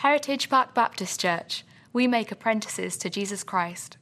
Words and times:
Heritage 0.00 0.48
Park 0.48 0.72
Baptist 0.72 1.20
Church. 1.20 1.62
We 1.92 2.06
make 2.06 2.32
apprentices 2.32 2.96
to 2.96 3.10
Jesus 3.10 3.44
Christ. 3.44 3.98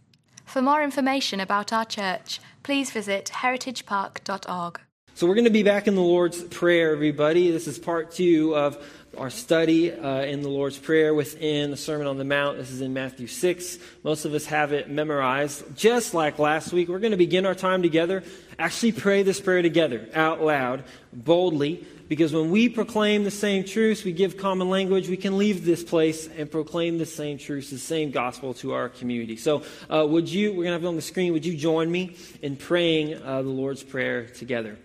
For 0.47 0.63
more 0.63 0.81
information 0.81 1.41
about 1.41 1.73
our 1.73 1.85
church, 1.85 2.39
please 2.63 2.93
visit 2.93 3.33
heritagepark.org. 3.35 4.81
So, 5.15 5.27
we're 5.27 5.35
going 5.35 5.47
to 5.47 5.51
be 5.51 5.65
back 5.65 5.89
in 5.89 5.97
the 5.97 6.01
Lord's 6.01 6.41
Prayer, 6.41 6.93
everybody. 6.93 7.51
This 7.51 7.67
is 7.67 7.81
part 7.81 8.13
two 8.13 8.55
of 8.55 8.79
our 9.17 9.29
study 9.29 9.91
uh, 9.93 10.21
in 10.21 10.43
the 10.43 10.49
Lord's 10.49 10.79
Prayer 10.79 11.13
within 11.15 11.73
the 11.73 11.77
Sermon 11.77 12.07
on 12.07 12.17
the 12.17 12.25
Mount. 12.25 12.59
This 12.59 12.71
is 12.71 12.81
in 12.81 12.93
Matthew 12.93 13.27
6. 13.27 13.79
Most 14.05 14.25
of 14.25 14.35
us 14.35 14.47
have 14.47 14.73
it 14.73 14.89
memorized. 14.89 15.77
Just 15.77 16.15
like 16.15 16.39
last 16.39 16.73
week, 16.73 16.89
we're 16.89 17.01
going 17.01 17.11
to 17.11 17.17
begin 17.17 17.45
our 17.45 17.57
time 17.57 17.83
together. 17.83 18.23
Actually, 18.57 18.93
pray 18.93 19.25
this 19.25 19.41
prayer 19.41 19.63
together 19.63 20.09
out 20.15 20.41
loud, 20.41 20.85
boldly, 21.13 21.85
because 22.09 22.33
when 22.33 22.51
we 22.51 22.69
proclaim 22.69 23.25
the 23.25 23.31
same 23.31 23.65
truths, 23.65 24.03
we 24.03 24.13
give 24.13 24.37
common 24.39 24.71
language, 24.71 25.09
we 25.09 25.17
can 25.17 25.37
leave 25.37 25.65
this 25.65 25.85
place 25.85 26.27
and 26.27 26.51
proclaim 26.51 26.97
the 26.97 27.07
same 27.07 27.37
truths, 27.37 27.71
the 27.71 27.79
same 27.79 28.11
gospel 28.11 28.55
to 28.55 28.73
our 28.73 28.89
community. 28.89 29.37
So, 29.37 29.63
uh, 29.91 30.07
would 30.07 30.29
you, 30.29 30.51
we're 30.51 30.65
going 30.65 30.67
to 30.69 30.73
have 30.73 30.85
it 30.85 30.89
on 30.89 30.97
the 30.97 31.03
screen, 31.03 31.33
would 31.35 31.45
you 31.45 31.57
join 31.57 31.91
me 31.91 32.17
in 32.41 32.57
praying 32.57 33.23
uh, 33.23 33.43
the 33.43 33.49
Lord's 33.49 33.83
Prayer 33.83 34.27
together? 34.27 34.79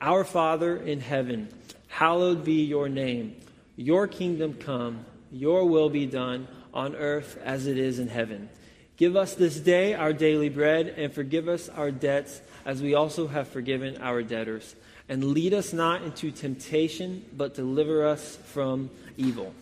Our 0.00 0.24
Father 0.24 0.76
in 0.76 1.00
heaven, 1.00 1.48
hallowed 1.88 2.44
be 2.44 2.64
your 2.64 2.88
name. 2.88 3.36
Your 3.74 4.06
kingdom 4.06 4.54
come, 4.54 5.04
your 5.32 5.64
will 5.64 5.90
be 5.90 6.06
done 6.06 6.46
on 6.72 6.94
earth 6.94 7.38
as 7.44 7.66
it 7.66 7.76
is 7.76 7.98
in 7.98 8.08
heaven. 8.08 8.48
Give 8.96 9.16
us 9.16 9.34
this 9.34 9.58
day 9.58 9.94
our 9.94 10.12
daily 10.12 10.48
bread 10.48 10.94
and 10.96 11.12
forgive 11.12 11.48
us 11.48 11.68
our 11.68 11.90
debts 11.90 12.40
as 12.64 12.80
we 12.80 12.94
also 12.94 13.26
have 13.26 13.48
forgiven 13.48 13.98
our 14.00 14.22
debtors. 14.22 14.74
And 15.08 15.24
lead 15.24 15.54
us 15.54 15.72
not 15.72 16.02
into 16.02 16.30
temptation, 16.30 17.24
but 17.36 17.54
deliver 17.54 18.06
us 18.06 18.36
from 18.36 18.90
evil. 19.16 19.54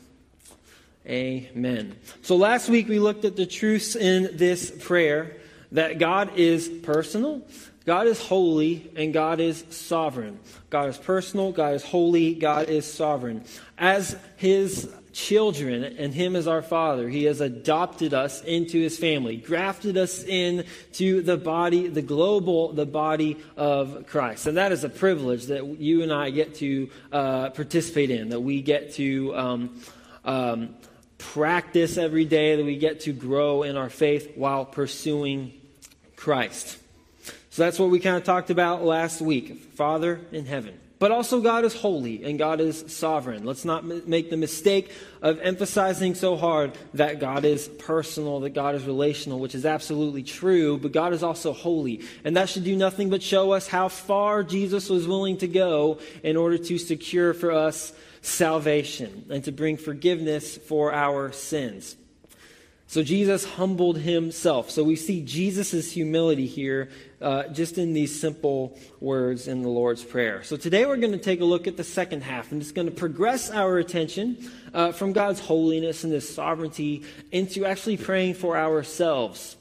Amen. 1.07 1.97
So 2.23 2.37
last 2.37 2.71
week 2.71 2.89
we 2.89 2.99
looked 2.99 3.27
at 3.27 3.37
the 3.37 3.45
truths 3.45 3.95
in 3.95 4.37
this 4.37 4.71
prayer 4.71 5.37
that 5.73 5.99
God 5.99 6.37
is 6.37 6.69
personal, 6.69 7.43
God 7.85 8.07
is 8.07 8.19
holy, 8.19 8.91
and 8.97 9.13
God 9.13 9.41
is 9.41 9.65
sovereign. 9.69 10.39
God 10.71 10.89
is 10.89 10.97
personal, 10.97 11.53
God 11.53 11.75
is 11.75 11.85
holy, 11.85 12.35
God 12.35 12.71
is 12.71 12.91
sovereign. 12.91 13.45
As 13.77 14.17
His 14.37 14.91
children 15.15 15.85
and 15.85 16.13
Him 16.13 16.37
as 16.37 16.47
our 16.47 16.61
Father, 16.61 17.09
He 17.09 17.25
has 17.25 17.41
adopted 17.41 18.13
us 18.13 18.43
into 18.43 18.79
His 18.79 18.99
family, 18.99 19.37
grafted 19.37 19.97
us 19.97 20.23
into 20.25 21.23
the 21.23 21.37
body, 21.37 21.89
the 21.89 22.03
global, 22.03 22.73
the 22.73 22.85
body 22.85 23.39
of 23.57 24.07
Christ. 24.07 24.47
And 24.47 24.59
that 24.59 24.73
is 24.73 24.85
a 24.85 24.89
privilege 24.89 25.47
that 25.47 25.65
you 25.81 26.03
and 26.03 26.13
I 26.13 26.31
get 26.31 26.57
to 26.57 26.91
uh, 27.13 27.51
participate 27.51 28.11
in, 28.11 28.29
that 28.31 28.41
we 28.41 28.61
get 28.61 28.95
to 28.95 29.35
um, 29.37 29.81
um, 30.25 30.75
practice 31.17 31.97
every 31.97 32.25
day, 32.25 32.57
that 32.57 32.65
we 32.65 32.77
get 32.77 33.01
to 33.01 33.13
grow 33.13 33.63
in 33.63 33.77
our 33.77 33.91
faith 33.91 34.33
while 34.35 34.65
pursuing 34.65 35.55
Christ. 36.17 36.79
So 37.51 37.63
that's 37.63 37.79
what 37.79 37.91
we 37.91 38.01
kind 38.01 38.17
of 38.17 38.25
talked 38.25 38.51
about 38.51 38.85
last 38.85 39.21
week 39.21 39.73
Father 39.75 40.21
in 40.33 40.45
heaven. 40.45 40.81
But 41.05 41.13
also, 41.13 41.43
God 41.43 41.67
is 41.67 41.75
holy 41.75 42.25
and 42.25 42.39
God 42.39 42.63
is 42.63 42.83
sovereign. 42.87 43.45
Let's 43.45 43.67
not 43.67 43.85
m- 43.85 44.05
make 44.07 44.31
the 44.31 44.39
mistake 44.39 44.91
of 45.21 45.39
emphasizing 45.39 46.15
so 46.15 46.35
hard 46.35 46.73
that 46.95 47.21
God 47.21 47.45
is 47.45 47.69
personal, 47.69 48.41
that 48.41 48.55
God 48.55 48.75
is 48.75 48.87
relational, 48.87 49.39
which 49.39 49.55
is 49.55 49.67
absolutely 49.67 50.23
true, 50.23 50.79
but 50.79 50.93
God 50.93 51.13
is 51.13 51.23
also 51.23 51.53
holy. 51.53 52.01
And 52.25 52.39
that 52.39 52.49
should 52.49 52.65
do 52.65 52.75
nothing 52.75 53.11
but 53.11 53.23
show 53.23 53.53
us 53.53 53.69
how 53.69 53.89
far 53.89 54.43
Jesus 54.43 54.89
was 54.89 55.07
willing 55.07 55.37
to 55.37 55.47
go 55.47 55.99
in 56.23 56.39
order 56.39 56.57
to 56.57 56.79
secure 56.79 57.35
for 57.35 57.53
us 57.53 57.93
salvation 58.23 59.27
and 59.29 59.45
to 59.45 59.53
bring 59.53 59.77
forgiveness 59.77 60.57
for 60.57 60.91
our 60.91 61.33
sins. 61.33 61.97
So 62.87 63.03
Jesus 63.03 63.45
humbled 63.45 63.99
himself. 63.99 64.71
So 64.71 64.85
we 64.85 64.97
see 64.97 65.23
Jesus' 65.23 65.91
humility 65.91 66.47
here 66.47 66.91
uh, 67.21 67.45
just 67.49 67.79
in 67.79 67.95
these 67.95 68.19
simple 68.19 68.79
words 69.01 69.49
in 69.49 69.63
the 69.63 69.69
Lord's 69.69 70.05
Prayer. 70.05 70.43
So 70.43 70.57
today 70.57 70.85
we're 70.85 70.99
going 70.99 71.13
to 71.13 71.19
take 71.19 71.41
a 71.41 71.45
look 71.45 71.67
at 71.67 71.77
the 71.77 71.85
second 71.85 72.23
half, 72.23 72.53
and 72.53 72.61
it's 72.61 72.73
going 72.73 72.87
to 72.87 72.95
progress 72.95 73.51
our 73.51 73.79
attention 73.79 74.51
uh, 74.75 74.93
from 74.93 75.13
God's 75.13 75.41
holiness 75.41 76.05
and 76.05 76.13
His 76.13 76.29
sovereignty 76.33 77.03
into 77.33 77.65
actually 77.65 77.97
praying 77.97 78.35
for 78.35 78.57
ourselves, 78.57 79.57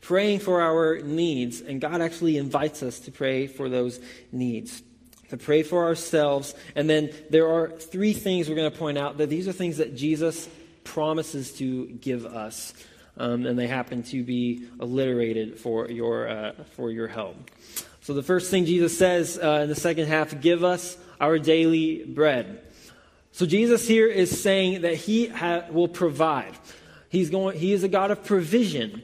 praying 0.00 0.40
for 0.40 0.60
our 0.60 0.98
needs. 0.98 1.60
And 1.60 1.80
God 1.80 2.00
actually 2.00 2.36
invites 2.36 2.82
us 2.82 2.98
to 3.00 3.12
pray 3.12 3.46
for 3.46 3.68
those 3.68 4.00
needs 4.32 4.82
to 5.28 5.36
pray 5.36 5.62
for 5.62 5.84
ourselves. 5.84 6.54
And 6.74 6.88
then 6.88 7.10
there 7.28 7.48
are 7.48 7.68
three 7.68 8.14
things 8.14 8.48
we're 8.48 8.56
going 8.56 8.70
to 8.70 8.78
point 8.78 8.96
out 8.96 9.18
that 9.18 9.28
these 9.28 9.46
are 9.46 9.52
things 9.52 9.76
that 9.76 9.94
Jesus 9.94 10.48
promises 10.88 11.52
to 11.54 11.86
give 11.86 12.26
us. 12.26 12.72
Um, 13.16 13.46
and 13.46 13.58
they 13.58 13.66
happen 13.66 14.02
to 14.04 14.22
be 14.22 14.68
alliterated 14.80 15.58
for 15.58 15.90
your, 15.90 16.28
uh, 16.28 16.52
for 16.76 16.90
your 16.90 17.08
help. 17.08 17.36
So 18.00 18.14
the 18.14 18.22
first 18.22 18.50
thing 18.50 18.64
Jesus 18.64 18.96
says 18.96 19.38
uh, 19.38 19.60
in 19.62 19.68
the 19.68 19.74
second 19.74 20.06
half 20.06 20.40
give 20.40 20.64
us 20.64 20.96
our 21.20 21.38
daily 21.38 22.04
bread. 22.04 22.62
So 23.32 23.44
Jesus 23.44 23.86
here 23.86 24.06
is 24.06 24.40
saying 24.40 24.82
that 24.82 24.94
he 24.94 25.26
ha- 25.26 25.64
will 25.70 25.88
provide. 25.88 26.54
He's 27.10 27.28
going, 27.28 27.58
he 27.58 27.72
is 27.72 27.82
a 27.82 27.88
God 27.88 28.10
of 28.10 28.24
provision. 28.24 29.02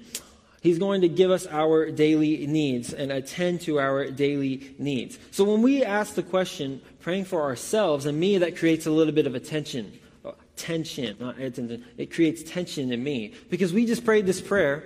He's 0.62 0.78
going 0.78 1.02
to 1.02 1.08
give 1.08 1.30
us 1.30 1.46
our 1.46 1.90
daily 1.90 2.46
needs 2.46 2.94
and 2.94 3.12
attend 3.12 3.60
to 3.62 3.78
our 3.78 4.10
daily 4.10 4.74
needs. 4.78 5.18
So 5.32 5.44
when 5.44 5.60
we 5.60 5.84
ask 5.84 6.14
the 6.14 6.22
question, 6.22 6.80
praying 7.00 7.26
for 7.26 7.42
ourselves, 7.42 8.06
and 8.06 8.18
me, 8.18 8.38
that 8.38 8.56
creates 8.56 8.86
a 8.86 8.90
little 8.90 9.12
bit 9.12 9.26
of 9.26 9.34
a 9.34 9.40
tension 9.40 9.92
tension. 10.56 11.84
It 11.96 12.12
creates 12.12 12.42
tension 12.42 12.92
in 12.92 13.02
me 13.02 13.34
because 13.50 13.72
we 13.72 13.86
just 13.86 14.04
prayed 14.04 14.26
this 14.26 14.40
prayer 14.40 14.84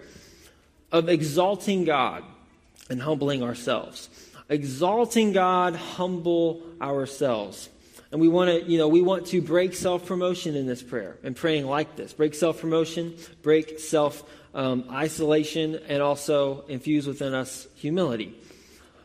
of 0.93 1.09
exalting 1.09 1.85
God 1.85 2.25
and 2.91 3.03
humbling 3.03 3.43
ourselves. 3.43 4.09
Exalting 4.49 5.33
God, 5.33 5.77
humble 5.77 6.63
ourselves. 6.81 7.69
And 8.11 8.21
we 8.21 8.29
want 8.29 8.51
to, 8.51 8.71
you 8.71 8.79
know, 8.79 8.89
we 8.89 9.03
want 9.03 9.27
to 9.29 9.43
break 9.43 9.75
self 9.75 10.07
promotion 10.07 10.57
in 10.57 10.67
this 10.67 10.83
prayer 10.83 11.19
and 11.23 11.37
praying 11.37 11.67
like 11.67 11.97
this. 11.97 12.15
Break 12.15 12.35
self 12.35 12.61
promotion, 12.61 13.15
break 13.43 13.79
self 13.79 14.25
um, 14.55 14.87
isolation, 14.91 15.79
and 15.89 16.01
also 16.01 16.65
infuse 16.69 17.07
within 17.07 17.35
us 17.35 17.67
humility. 17.75 18.35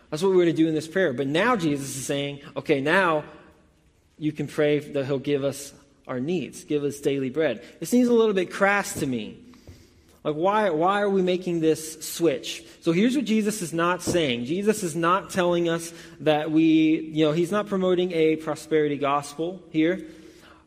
That's 0.10 0.24
what 0.24 0.30
we're 0.30 0.44
going 0.44 0.48
to 0.48 0.54
do 0.54 0.68
in 0.70 0.76
this 0.76 0.88
prayer. 0.88 1.12
But 1.12 1.28
now 1.28 1.58
Jesus 1.58 1.96
is 1.98 2.06
saying, 2.06 2.42
okay, 2.56 2.80
now 2.80 3.26
you 4.18 4.32
can 4.32 4.48
pray 4.48 4.80
that 4.80 5.06
He'll 5.06 5.20
give 5.20 5.44
us 5.44 5.74
our 6.08 6.20
needs, 6.20 6.64
give 6.64 6.84
us 6.84 7.00
daily 7.00 7.30
bread. 7.30 7.64
It 7.80 7.88
seems 7.88 8.08
a 8.08 8.14
little 8.14 8.34
bit 8.34 8.52
crass 8.52 8.94
to 9.00 9.06
me. 9.06 9.40
Like, 10.24 10.36
why, 10.36 10.70
why 10.70 11.02
are 11.02 11.10
we 11.10 11.22
making 11.22 11.60
this 11.60 12.02
switch? 12.16 12.64
So 12.82 12.94
here's 12.94 13.16
what 13.16 13.26
Jesus 13.26 13.62
is 13.62 13.74
not 13.74 14.02
saying. 14.02 14.46
Jesus 14.46 14.82
is 14.82 14.96
not 14.96 15.32
telling 15.32 15.68
us 15.68 15.94
that 16.22 16.50
we, 16.50 17.12
you 17.14 17.26
know, 17.26 17.34
he's 17.34 17.52
not 17.52 17.68
promoting 17.68 18.14
a 18.14 18.38
prosperity 18.38 18.98
gospel 18.98 19.62
here. 19.70 20.06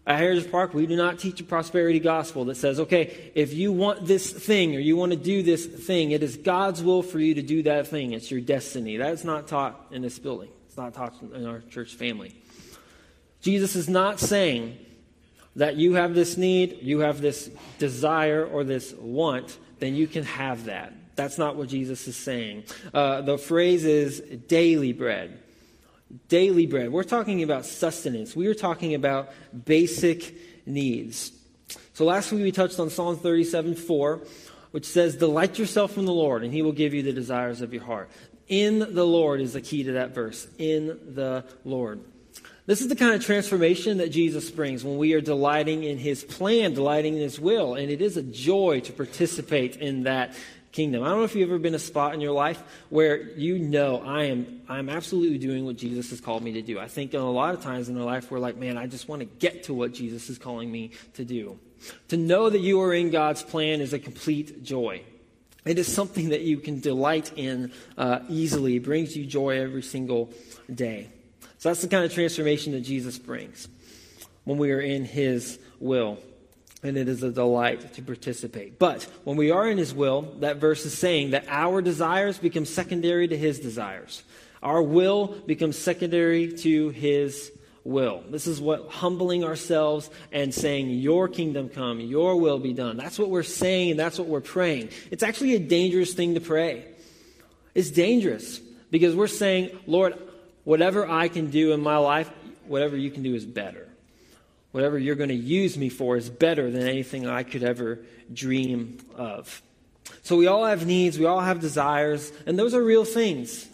At 0.07 0.19
Heritage 0.19 0.53
Park, 0.53 0.73
we 0.73 0.87
do 0.87 0.95
not 0.95 1.19
teach 1.19 1.41
a 1.41 1.45
prosperity 1.45 1.99
gospel 1.99 2.45
that 2.45 2.57
says, 2.57 2.79
okay, 2.79 3.33
if 3.35 3.55
you 3.55 3.73
want 3.73 4.07
this 4.07 4.31
thing 4.31 4.77
or 4.77 4.79
you 4.79 4.97
want 4.97 5.13
to 5.13 5.19
do 5.19 5.43
this 5.43 5.67
thing, 5.67 6.13
it 6.13 6.23
is 6.23 6.37
God's 6.37 6.83
will 6.83 7.03
for 7.03 7.19
you 7.19 7.35
to 7.35 7.43
do 7.43 7.63
that 7.65 7.89
thing. 7.89 8.13
It's 8.13 8.31
your 8.31 8.41
destiny. 8.41 8.99
That 8.99 9.13
is 9.15 9.25
not 9.25 9.49
taught 9.49 9.87
in 9.91 10.03
this 10.03 10.19
building. 10.19 10.51
It's 10.69 10.77
not 10.77 10.95
taught 10.95 11.15
in 11.35 11.47
our 11.47 11.61
church 11.71 11.95
family. 11.95 12.37
Jesus 13.41 13.75
is 13.75 13.89
not 13.89 14.21
saying 14.21 14.79
that 15.57 15.77
you 15.77 15.95
have 15.95 16.15
this 16.15 16.37
need, 16.37 16.79
you 16.83 17.01
have 17.01 17.21
this 17.21 17.51
desire 17.79 18.47
or 18.47 18.63
this 18.63 18.93
want, 18.95 19.59
then 19.79 19.95
you 19.95 20.07
can 20.07 20.25
have 20.25 20.67
that. 20.67 20.93
That's 21.17 21.39
not 21.39 21.57
what 21.57 21.69
Jesus 21.69 22.07
is 22.07 22.17
saying. 22.17 22.65
Uh, 22.93 23.23
the 23.23 23.39
phrase 23.39 23.85
is 23.85 24.21
daily 24.21 24.93
bread. 24.93 25.43
Daily 26.29 26.67
bread. 26.67 26.93
We're 26.93 27.05
talking 27.05 27.43
about 27.43 27.65
sustenance. 27.65 28.37
We 28.37 28.47
are 28.47 28.55
talking 28.55 28.95
about 28.95 29.33
basic 29.65 30.37
needs. 30.67 31.33
So 31.95 32.05
last 32.05 32.31
week 32.31 32.43
we 32.43 32.53
touched 32.53 32.79
on 32.79 32.91
Psalm 32.91 33.17
37 33.17 33.75
4, 33.75 34.21
which 34.71 34.85
says, 34.85 35.17
Delight 35.17 35.59
yourself 35.59 35.97
in 35.97 36.05
the 36.05 36.13
Lord, 36.13 36.45
and 36.45 36.53
he 36.53 36.63
will 36.63 36.73
give 36.73 36.93
you 36.93 37.03
the 37.03 37.13
desires 37.13 37.63
of 37.63 37.73
your 37.73 37.83
heart. 37.83 38.11
In 38.47 38.79
the 38.95 39.07
Lord 39.07 39.41
is 39.41 39.55
the 39.55 39.61
key 39.61 39.83
to 39.85 39.93
that 39.93 40.15
verse. 40.15 40.47
In 40.59 41.15
the 41.15 41.45
Lord. 41.65 42.01
This 42.67 42.81
is 42.81 42.89
the 42.89 42.97
kind 42.97 43.15
of 43.15 43.25
transformation 43.25 43.99
that 43.99 44.11
Jesus 44.11 44.51
brings 44.51 44.85
when 44.85 44.99
we 44.99 45.15
are 45.15 45.21
delighting 45.21 45.85
in 45.85 45.99
his 45.99 46.25
plan, 46.25 46.75
delighting 46.75 47.15
in 47.15 47.21
his 47.21 47.39
will. 47.39 47.75
And 47.75 47.91
it 47.91 48.03
is 48.03 48.17
a 48.17 48.23
joy 48.23 48.81
to 48.81 48.93
participate 48.93 49.77
in 49.77 50.03
that 50.03 50.35
kingdom. 50.73 51.05
I 51.05 51.09
don't 51.09 51.19
know 51.19 51.25
if 51.25 51.37
you've 51.37 51.49
ever 51.49 51.61
been 51.61 51.77
a 51.77 51.79
spot 51.79 52.13
in 52.13 52.21
your 52.21 52.33
life 52.33 52.61
where 52.91 53.31
you 53.31 53.61
know 53.61 54.03
I 54.05 54.25
am 54.25 54.63
I'm 54.69 54.89
absolutely 54.89 55.39
doing 55.39 55.65
what 55.65 55.77
Jesus 55.77 56.11
has 56.11 56.21
called 56.21 56.43
me 56.43 56.53
to 56.55 56.63
do. 56.63 56.79
I 56.81 56.89
think 56.89 57.15
a 57.15 57.19
lot 57.21 57.55
of 57.55 57.63
times 57.63 57.89
in 57.89 57.97
our 57.97 58.05
life 58.05 58.33
we're 58.33 58.41
like, 58.41 58.57
man, 58.57 58.77
I 58.77 58.89
just 58.89 59.09
want 59.09 59.21
to 59.21 59.27
get 59.27 59.63
to 59.65 59.75
what 59.75 59.95
Jesus 59.95 60.29
is 60.29 60.37
calling 60.37 60.71
me 60.71 60.91
to 61.15 61.25
do. 61.25 61.59
To 62.09 62.17
know 62.17 62.51
that 62.51 62.59
you 62.59 62.81
are 62.83 62.93
in 62.93 63.11
God's 63.11 63.43
plan 63.43 63.81
is 63.81 63.93
a 63.93 63.99
complete 63.99 64.65
joy. 64.65 65.03
It 65.65 65.79
is 65.79 65.93
something 65.93 66.31
that 66.31 66.43
you 66.43 66.59
can 66.59 66.81
delight 66.81 67.33
in 67.37 67.73
uh, 67.97 68.21
easily. 68.29 68.77
It 68.77 68.83
brings 68.83 69.17
you 69.17 69.25
joy 69.25 69.61
every 69.61 69.83
single 69.83 70.31
day. 70.73 71.09
So 71.59 71.71
that's 71.71 71.83
the 71.83 71.89
kind 71.89 72.05
of 72.05 72.13
transformation 72.13 72.73
that 72.73 72.83
Jesus 72.83 73.19
brings 73.19 73.69
when 74.45 74.59
we 74.59 74.73
are 74.73 74.81
in 74.81 75.05
his 75.05 75.59
will. 75.81 76.19
and 76.83 76.97
it 76.97 77.09
is 77.09 77.23
a 77.23 77.31
delight 77.31 77.95
to 77.95 78.03
participate. 78.03 78.79
But 78.79 79.05
when 79.25 79.37
we 79.37 79.51
are 79.51 79.69
in 79.69 79.79
His 79.79 79.95
will, 79.95 80.23
that 80.41 80.59
verse 80.59 80.85
is 80.85 80.97
saying 80.97 81.31
that 81.31 81.47
our 81.49 81.83
desires 81.83 82.39
become 82.39 82.65
secondary 82.65 83.27
to 83.27 83.37
His 83.37 83.59
desires. 83.59 84.23
Our 84.63 84.83
will 84.83 85.29
becomes 85.47 85.77
secondary 85.77 86.53
to 86.59 86.91
His 86.91 87.51
will. 87.83 88.23
This 88.31 88.47
is 88.47 88.61
what 88.61 88.89
humbling 88.89 89.43
ourselves 89.43 90.11
and 90.33 90.53
saying, 90.53 90.91
Your 90.91 91.29
kingdom 91.29 91.69
come, 91.69 91.99
Your 91.99 92.37
will 92.37 92.59
be 92.59 92.73
done. 92.73 92.97
That's 92.97 93.19
what 93.19 93.31
we're 93.31 93.43
saying, 93.43 93.97
that's 93.97 94.19
what 94.19 94.29
we're 94.29 94.41
praying. 94.41 94.91
It's 95.11 95.23
actually 95.23 95.55
a 95.55 95.61
dangerous 95.61 96.15
thing 96.15 96.35
to 96.35 96.41
pray. 96.41 96.85
It's 97.75 97.91
dangerous 97.91 98.61
because 98.91 99.15
we're 99.15 99.27
saying, 99.27 99.77
Lord, 99.87 100.15
whatever 100.67 101.09
I 101.09 101.29
can 101.29 101.51
do 101.51 101.73
in 101.73 101.81
my 101.81 101.97
life, 101.97 102.29
whatever 102.67 102.97
you 102.97 103.09
can 103.09 103.23
do 103.23 103.37
is 103.37 103.47
better. 103.47 103.87
Whatever 104.73 104.99
you're 104.99 105.15
going 105.15 105.29
to 105.29 105.35
use 105.35 105.79
me 105.79 105.89
for 105.89 106.17
is 106.17 106.29
better 106.29 106.73
than 106.73 106.83
anything 106.83 107.25
I 107.25 107.45
could 107.45 107.63
ever 107.63 108.01
dream 108.33 108.99
of. 109.15 109.63
So 110.25 110.37
we 110.37 110.49
all 110.49 110.65
have 110.65 110.85
needs, 110.85 111.21
we 111.21 111.25
all 111.25 111.39
have 111.39 111.61
desires, 111.61 112.33
and 112.47 112.59
those 112.59 112.75
are 112.75 112.83
real 112.83 113.05
things. 113.05 113.69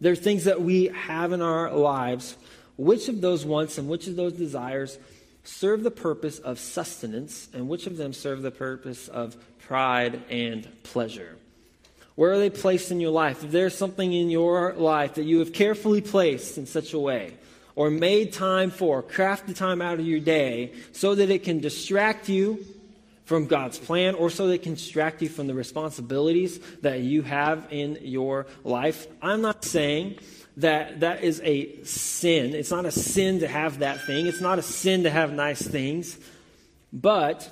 They're 0.00 0.14
things 0.14 0.44
that 0.44 0.62
we 0.62 0.86
have 0.86 1.32
in 1.32 1.42
our 1.42 1.72
lives. 1.72 2.36
Which 2.76 3.08
of 3.08 3.20
those 3.20 3.44
wants 3.44 3.76
and 3.76 3.88
which 3.88 4.06
of 4.06 4.14
those 4.14 4.32
desires 4.32 4.98
serve 5.42 5.82
the 5.82 5.90
purpose 5.90 6.38
of 6.38 6.60
sustenance, 6.60 7.48
and 7.52 7.68
which 7.68 7.88
of 7.88 7.96
them 7.96 8.12
serve 8.12 8.42
the 8.42 8.52
purpose 8.52 9.08
of 9.08 9.36
pride 9.58 10.22
and 10.30 10.68
pleasure? 10.84 11.36
Where 12.14 12.32
are 12.32 12.38
they 12.38 12.50
placed 12.50 12.90
in 12.90 13.00
your 13.00 13.10
life? 13.10 13.44
If 13.44 13.50
there's 13.50 13.76
something 13.76 14.12
in 14.12 14.30
your 14.30 14.74
life 14.74 15.14
that 15.14 15.24
you 15.24 15.38
have 15.38 15.52
carefully 15.52 16.00
placed 16.00 16.58
in 16.58 16.66
such 16.66 16.92
a 16.92 16.98
way, 16.98 17.34
or 17.74 17.90
made 17.90 18.32
time 18.32 18.70
for, 18.70 19.02
crafted 19.02 19.56
time 19.56 19.80
out 19.80 19.98
of 19.98 20.06
your 20.06 20.20
day 20.20 20.72
so 20.92 21.14
that 21.14 21.30
it 21.30 21.42
can 21.42 21.60
distract 21.60 22.28
you 22.28 22.64
from 23.24 23.46
God's 23.46 23.78
plan 23.78 24.14
or 24.14 24.28
so 24.28 24.48
that 24.48 24.54
it 24.54 24.62
can 24.62 24.74
distract 24.74 25.22
you 25.22 25.28
from 25.28 25.46
the 25.46 25.54
responsibilities 25.54 26.58
that 26.82 27.00
you 27.00 27.22
have 27.22 27.66
in 27.70 27.98
your 28.02 28.46
life. 28.64 29.06
I'm 29.22 29.40
not 29.40 29.64
saying 29.64 30.18
that 30.58 31.00
that 31.00 31.24
is 31.24 31.40
a 31.42 31.82
sin. 31.82 32.54
It's 32.54 32.70
not 32.70 32.84
a 32.84 32.90
sin 32.90 33.40
to 33.40 33.48
have 33.48 33.78
that 33.78 34.04
thing. 34.04 34.26
It's 34.26 34.40
not 34.40 34.58
a 34.58 34.62
sin 34.62 35.04
to 35.04 35.10
have 35.10 35.32
nice 35.32 35.62
things. 35.62 36.18
But 36.92 37.50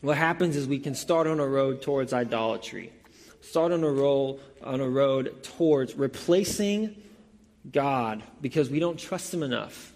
what 0.00 0.16
happens 0.16 0.56
is 0.56 0.66
we 0.66 0.78
can 0.78 0.94
start 0.94 1.26
on 1.26 1.40
a 1.40 1.46
road 1.46 1.82
towards 1.82 2.14
idolatry. 2.14 2.90
Start 3.50 3.72
on 3.72 3.82
a 3.82 3.90
road 3.90 4.40
on 4.62 4.82
a 4.82 4.88
road 4.88 5.42
towards 5.42 5.94
replacing 5.94 6.94
God 7.72 8.22
because 8.42 8.68
we 8.68 8.78
don't 8.78 8.98
trust 8.98 9.32
Him 9.32 9.42
enough. 9.42 9.94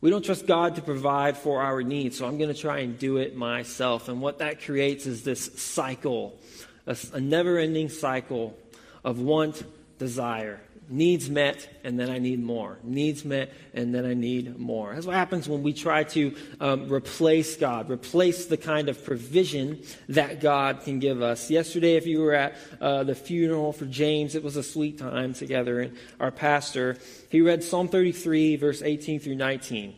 We 0.00 0.08
don't 0.08 0.24
trust 0.24 0.46
God 0.46 0.76
to 0.76 0.82
provide 0.82 1.36
for 1.36 1.60
our 1.60 1.82
needs, 1.82 2.16
so 2.16 2.26
I'm 2.26 2.38
going 2.38 2.52
to 2.52 2.58
try 2.58 2.78
and 2.78 2.98
do 2.98 3.18
it 3.18 3.36
myself. 3.36 4.08
And 4.08 4.22
what 4.22 4.38
that 4.38 4.62
creates 4.62 5.04
is 5.04 5.22
this 5.22 5.50
cycle, 5.60 6.38
a, 6.86 6.96
a 7.12 7.20
never 7.20 7.58
ending 7.58 7.90
cycle 7.90 8.58
of 9.04 9.20
want, 9.20 9.62
desire, 9.98 10.58
needs 10.88 11.30
met, 11.30 11.68
and 11.84 11.98
then 11.98 12.10
I 12.10 12.18
need 12.18 12.42
more. 12.42 12.78
Needs 12.82 13.24
met, 13.24 13.52
and 13.74 13.94
then 13.94 14.04
I 14.04 14.14
need 14.14 14.58
more. 14.58 14.94
That's 14.94 15.06
what 15.06 15.16
happens 15.16 15.48
when 15.48 15.62
we 15.62 15.72
try 15.72 16.04
to 16.04 16.34
um, 16.60 16.92
replace 16.92 17.56
God, 17.56 17.90
replace 17.90 18.46
the 18.46 18.56
kind 18.56 18.88
of 18.88 19.04
provision 19.04 19.82
that 20.08 20.40
God 20.40 20.82
can 20.84 20.98
give 20.98 21.22
us. 21.22 21.50
Yesterday, 21.50 21.96
if 21.96 22.06
you 22.06 22.20
were 22.20 22.34
at 22.34 22.56
uh, 22.80 23.04
the 23.04 23.14
funeral 23.14 23.72
for 23.72 23.86
James, 23.86 24.34
it 24.34 24.42
was 24.42 24.56
a 24.56 24.62
sweet 24.62 24.98
time 24.98 25.34
together. 25.34 25.80
And 25.80 25.96
our 26.20 26.30
pastor, 26.30 26.98
he 27.28 27.40
read 27.40 27.64
Psalm 27.64 27.88
33, 27.88 28.56
verse 28.56 28.82
18 28.82 29.20
through 29.20 29.36
19. 29.36 29.94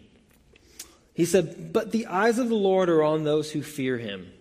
He 1.15 1.25
said, 1.25 1.73
But 1.73 1.93
the 1.93 2.07
eyes 2.07 2.39
of 2.39 2.49
the 2.49 2.55
Lord 2.55 2.89
are 2.89 3.03
on 3.03 3.25
those 3.25 3.53
who 3.53 3.63
fear 3.63 3.99
him, 3.99 4.33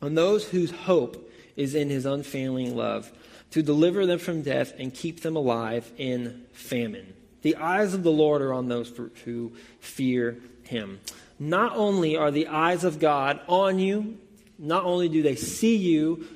on 0.00 0.14
those 0.14 0.48
whose 0.48 0.70
hope 0.70 1.30
is 1.56 1.74
in 1.74 1.90
his 1.90 2.06
unfailing 2.06 2.76
love 2.76 3.10
to 3.50 3.62
deliver 3.62 4.06
them 4.06 4.18
from 4.18 4.42
death 4.42 4.72
and 4.78 4.94
keep 4.94 5.20
them 5.20 5.36
alive 5.36 5.90
in 5.98 6.44
famine. 6.52 7.14
The 7.42 7.56
eyes 7.56 7.94
of 7.94 8.02
the 8.02 8.12
Lord 8.12 8.42
are 8.42 8.52
on 8.52 8.68
those 8.68 8.92
who 9.24 9.52
fear 9.80 10.38
him. 10.62 11.00
Not 11.38 11.74
only 11.74 12.16
are 12.16 12.30
the 12.30 12.48
eyes 12.48 12.84
of 12.84 12.98
God 12.98 13.40
on 13.48 13.78
you, 13.78 14.18
not 14.58 14.84
only 14.84 15.08
do 15.08 15.22
they 15.22 15.36
see 15.36 15.76
you, 15.76 16.26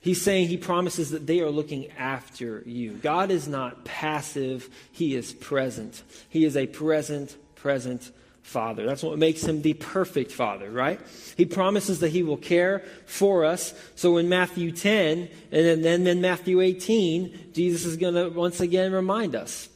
he's 0.00 0.22
saying 0.22 0.48
he 0.48 0.56
promises 0.56 1.10
that 1.10 1.26
they 1.26 1.40
are 1.40 1.50
looking 1.50 1.90
after 1.92 2.62
you. 2.64 2.92
God 2.92 3.32
is 3.32 3.48
not 3.48 3.84
passive, 3.84 4.68
he 4.92 5.16
is 5.16 5.32
present. 5.32 6.02
He 6.28 6.44
is 6.44 6.56
a 6.56 6.68
present, 6.68 7.36
present 7.56 8.12
Father. 8.48 8.86
That's 8.86 9.02
what 9.02 9.18
makes 9.18 9.42
him 9.44 9.62
the 9.62 9.74
perfect 9.74 10.32
Father, 10.32 10.70
right? 10.70 10.98
He 11.36 11.44
promises 11.44 12.00
that 12.00 12.08
he 12.08 12.22
will 12.22 12.38
care 12.38 12.82
for 13.06 13.44
us. 13.44 13.74
So 13.94 14.16
in 14.16 14.28
Matthew 14.28 14.72
10 14.72 15.28
and 15.52 15.84
then 15.84 16.06
in 16.06 16.20
Matthew 16.20 16.60
18, 16.60 17.52
Jesus 17.52 17.84
is 17.84 17.96
going 17.96 18.14
to 18.14 18.30
once 18.30 18.60
again 18.60 18.92
remind 18.92 19.36
us. 19.36 19.68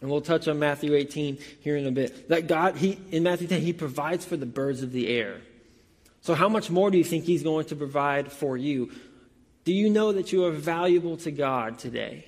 And 0.00 0.08
we'll 0.10 0.22
touch 0.22 0.48
on 0.48 0.58
Matthew 0.58 0.94
18 0.94 1.38
here 1.60 1.76
in 1.76 1.86
a 1.86 1.90
bit. 1.90 2.28
That 2.28 2.46
God, 2.46 2.76
he, 2.76 2.98
in 3.10 3.24
Matthew 3.24 3.48
10, 3.48 3.60
he 3.60 3.72
provides 3.72 4.24
for 4.24 4.36
the 4.36 4.46
birds 4.46 4.82
of 4.82 4.92
the 4.92 5.08
air. 5.08 5.40
So 6.22 6.34
how 6.34 6.48
much 6.48 6.70
more 6.70 6.90
do 6.90 6.98
you 6.98 7.04
think 7.04 7.24
he's 7.24 7.42
going 7.42 7.66
to 7.66 7.76
provide 7.76 8.30
for 8.30 8.56
you? 8.56 8.92
Do 9.64 9.74
you 9.74 9.90
know 9.90 10.12
that 10.12 10.32
you 10.32 10.44
are 10.44 10.52
valuable 10.52 11.16
to 11.18 11.30
God 11.30 11.78
today? 11.78 12.26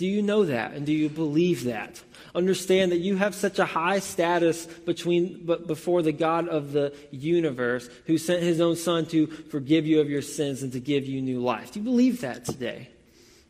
Do 0.00 0.06
you 0.06 0.22
know 0.22 0.46
that 0.46 0.72
and 0.72 0.86
do 0.86 0.94
you 0.94 1.10
believe 1.10 1.64
that? 1.64 2.02
Understand 2.34 2.90
that 2.90 3.00
you 3.00 3.16
have 3.16 3.34
such 3.34 3.58
a 3.58 3.66
high 3.66 3.98
status 3.98 4.64
between, 4.64 5.44
but 5.44 5.66
before 5.66 6.00
the 6.00 6.10
God 6.10 6.48
of 6.48 6.72
the 6.72 6.94
universe 7.10 7.86
who 8.06 8.16
sent 8.16 8.42
his 8.42 8.62
own 8.62 8.76
son 8.76 9.04
to 9.08 9.26
forgive 9.26 9.84
you 9.84 10.00
of 10.00 10.08
your 10.08 10.22
sins 10.22 10.62
and 10.62 10.72
to 10.72 10.80
give 10.80 11.04
you 11.04 11.20
new 11.20 11.42
life. 11.42 11.72
Do 11.72 11.80
you 11.80 11.84
believe 11.84 12.22
that 12.22 12.46
today? 12.46 12.88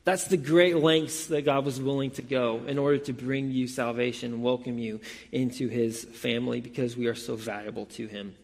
That's 0.03 0.25
the 0.25 0.37
great 0.37 0.75
lengths 0.75 1.29
that 1.29 1.45
God 1.45 1.65
was 1.65 1.81
willing 1.81 2.11
to 2.13 2.23
go 2.23 2.63
in 2.67 2.79
order 2.79 2.99
to 2.99 3.13
bring 3.13 3.53
you 3.53 3.69
salvation 3.69 4.33
and 4.33 4.43
welcome 4.43 4.77
you 4.77 4.99
into 5.31 5.69
his 5.69 6.03
family 6.03 6.61
because 6.61 6.97
we 6.97 7.07
are 7.07 7.15
so 7.15 7.37
valuable 7.37 7.87
to 7.87 8.09
him 8.09 8.35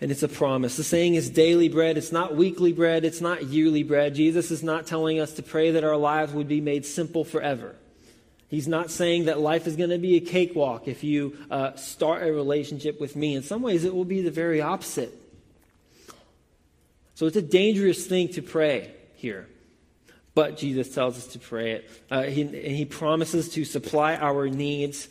and 0.00 0.10
it's 0.10 0.22
a 0.22 0.28
promise. 0.28 0.76
The 0.76 0.84
saying 0.84 1.14
is 1.14 1.30
daily 1.30 1.68
bread. 1.68 1.96
It's 1.96 2.12
not 2.12 2.34
weekly 2.34 2.72
bread. 2.72 3.04
It's 3.04 3.20
not 3.20 3.44
yearly 3.44 3.82
bread. 3.82 4.14
Jesus 4.14 4.50
is 4.50 4.62
not 4.62 4.86
telling 4.86 5.20
us 5.20 5.32
to 5.34 5.42
pray 5.42 5.70
that 5.72 5.84
our 5.84 5.96
lives 5.96 6.32
would 6.32 6.48
be 6.48 6.60
made 6.60 6.84
simple 6.84 7.24
forever. 7.24 7.76
He's 8.48 8.68
not 8.68 8.90
saying 8.90 9.24
that 9.24 9.40
life 9.40 9.66
is 9.66 9.76
going 9.76 9.90
to 9.90 9.98
be 9.98 10.16
a 10.16 10.20
cakewalk 10.20 10.86
if 10.86 11.02
you 11.02 11.36
uh, 11.50 11.74
start 11.76 12.22
a 12.22 12.32
relationship 12.32 13.00
with 13.00 13.16
me. 13.16 13.34
In 13.34 13.42
some 13.42 13.62
ways, 13.62 13.84
it 13.84 13.94
will 13.94 14.04
be 14.04 14.20
the 14.20 14.30
very 14.30 14.60
opposite. 14.60 15.12
So 17.14 17.26
it's 17.26 17.36
a 17.36 17.42
dangerous 17.42 18.06
thing 18.06 18.28
to 18.30 18.42
pray 18.42 18.92
here. 19.14 19.48
But 20.34 20.56
Jesus 20.56 20.92
tells 20.92 21.16
us 21.16 21.28
to 21.28 21.38
pray 21.38 21.72
it. 21.72 21.90
Uh, 22.10 22.22
he, 22.24 22.42
and 22.42 22.54
he 22.54 22.84
promises 22.84 23.48
to 23.50 23.64
supply 23.64 24.16
our 24.16 24.48
needs 24.48 25.08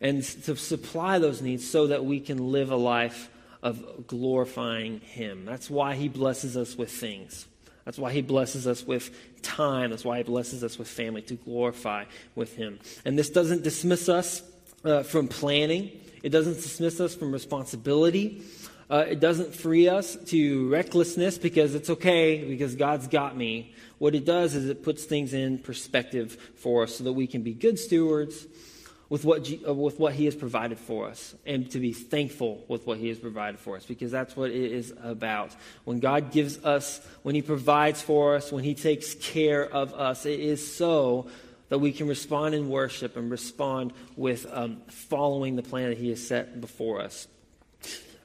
and 0.00 0.22
to 0.22 0.56
supply 0.56 1.18
those 1.18 1.42
needs 1.42 1.68
so 1.68 1.88
that 1.88 2.04
we 2.04 2.20
can 2.20 2.52
live 2.52 2.70
a 2.70 2.76
life 2.76 3.28
of 3.62 4.06
glorifying 4.06 5.00
Him. 5.00 5.44
That's 5.44 5.70
why 5.70 5.94
He 5.94 6.08
blesses 6.08 6.56
us 6.56 6.76
with 6.76 6.90
things. 6.90 7.46
That's 7.84 7.98
why 7.98 8.12
He 8.12 8.22
blesses 8.22 8.66
us 8.66 8.86
with 8.86 9.10
time. 9.42 9.90
That's 9.90 10.04
why 10.04 10.18
He 10.18 10.24
blesses 10.24 10.62
us 10.64 10.78
with 10.78 10.88
family 10.88 11.22
to 11.22 11.34
glorify 11.34 12.04
with 12.34 12.56
Him. 12.56 12.78
And 13.04 13.18
this 13.18 13.30
doesn't 13.30 13.62
dismiss 13.62 14.08
us 14.08 14.42
uh, 14.84 15.02
from 15.02 15.28
planning, 15.28 15.92
it 16.22 16.30
doesn't 16.30 16.54
dismiss 16.54 17.00
us 17.00 17.14
from 17.14 17.32
responsibility. 17.32 18.42
Uh, 18.90 19.06
it 19.08 19.20
doesn't 19.20 19.54
free 19.54 19.88
us 19.88 20.16
to 20.26 20.68
recklessness 20.68 21.38
because 21.38 21.74
it's 21.74 21.88
okay 21.88 22.44
because 22.44 22.74
God's 22.74 23.08
got 23.08 23.34
me. 23.34 23.72
What 23.96 24.14
it 24.14 24.26
does 24.26 24.54
is 24.54 24.68
it 24.68 24.82
puts 24.82 25.04
things 25.04 25.32
in 25.32 25.58
perspective 25.58 26.36
for 26.56 26.82
us 26.82 26.96
so 26.96 27.04
that 27.04 27.14
we 27.14 27.26
can 27.26 27.42
be 27.42 27.54
good 27.54 27.78
stewards 27.78 28.46
with 29.12 29.26
what, 29.26 29.46
uh, 29.68 29.74
with 29.74 30.00
what 30.00 30.14
He 30.14 30.24
has 30.24 30.34
provided 30.34 30.78
for 30.78 31.06
us 31.06 31.34
and 31.44 31.70
to 31.70 31.78
be 31.78 31.92
thankful 31.92 32.64
with 32.66 32.86
what 32.86 32.96
He 32.96 33.08
has 33.08 33.18
provided 33.18 33.60
for 33.60 33.76
us 33.76 33.84
because 33.84 34.10
that's 34.10 34.34
what 34.34 34.50
it 34.50 34.72
is 34.72 34.94
about. 35.02 35.54
When 35.84 36.00
God 36.00 36.32
gives 36.32 36.64
us, 36.64 36.98
when 37.20 37.34
He 37.34 37.42
provides 37.42 38.00
for 38.00 38.36
us, 38.36 38.50
when 38.50 38.64
He 38.64 38.74
takes 38.74 39.12
care 39.12 39.70
of 39.70 39.92
us, 39.92 40.24
it 40.24 40.40
is 40.40 40.74
so 40.74 41.28
that 41.68 41.78
we 41.78 41.92
can 41.92 42.08
respond 42.08 42.54
in 42.54 42.70
worship 42.70 43.18
and 43.18 43.30
respond 43.30 43.92
with 44.16 44.46
um, 44.50 44.80
following 44.88 45.56
the 45.56 45.62
plan 45.62 45.90
that 45.90 45.98
He 45.98 46.08
has 46.08 46.26
set 46.26 46.58
before 46.62 47.02
us. 47.02 47.28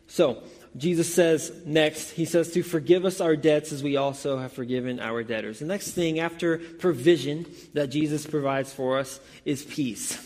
So, 0.07 0.41
Jesus 0.77 1.13
says 1.13 1.51
next, 1.65 2.11
he 2.11 2.23
says 2.23 2.51
to 2.53 2.63
forgive 2.63 3.03
us 3.03 3.19
our 3.19 3.35
debts 3.35 3.73
as 3.73 3.83
we 3.83 3.97
also 3.97 4.37
have 4.37 4.53
forgiven 4.53 5.01
our 5.01 5.21
debtors. 5.23 5.59
The 5.59 5.65
next 5.65 5.91
thing 5.91 6.19
after 6.19 6.59
provision 6.59 7.45
that 7.73 7.87
Jesus 7.87 8.25
provides 8.25 8.71
for 8.71 8.99
us 8.99 9.19
is 9.43 9.65
peace. 9.65 10.23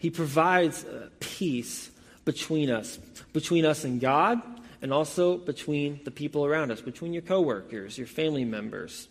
He 0.00 0.08
provides 0.08 0.84
uh, 0.84 1.10
peace 1.20 1.90
between 2.24 2.70
us, 2.70 2.96
between 3.34 3.66
us 3.66 3.84
and 3.84 4.00
God, 4.00 4.40
and 4.80 4.94
also 4.94 5.36
between 5.36 6.00
the 6.04 6.10
people 6.10 6.46
around 6.46 6.70
us, 6.70 6.80
between 6.80 7.12
your 7.12 7.20
coworkers, 7.20 7.98
your 7.98 8.06
family 8.06 8.46
members, 8.46 9.08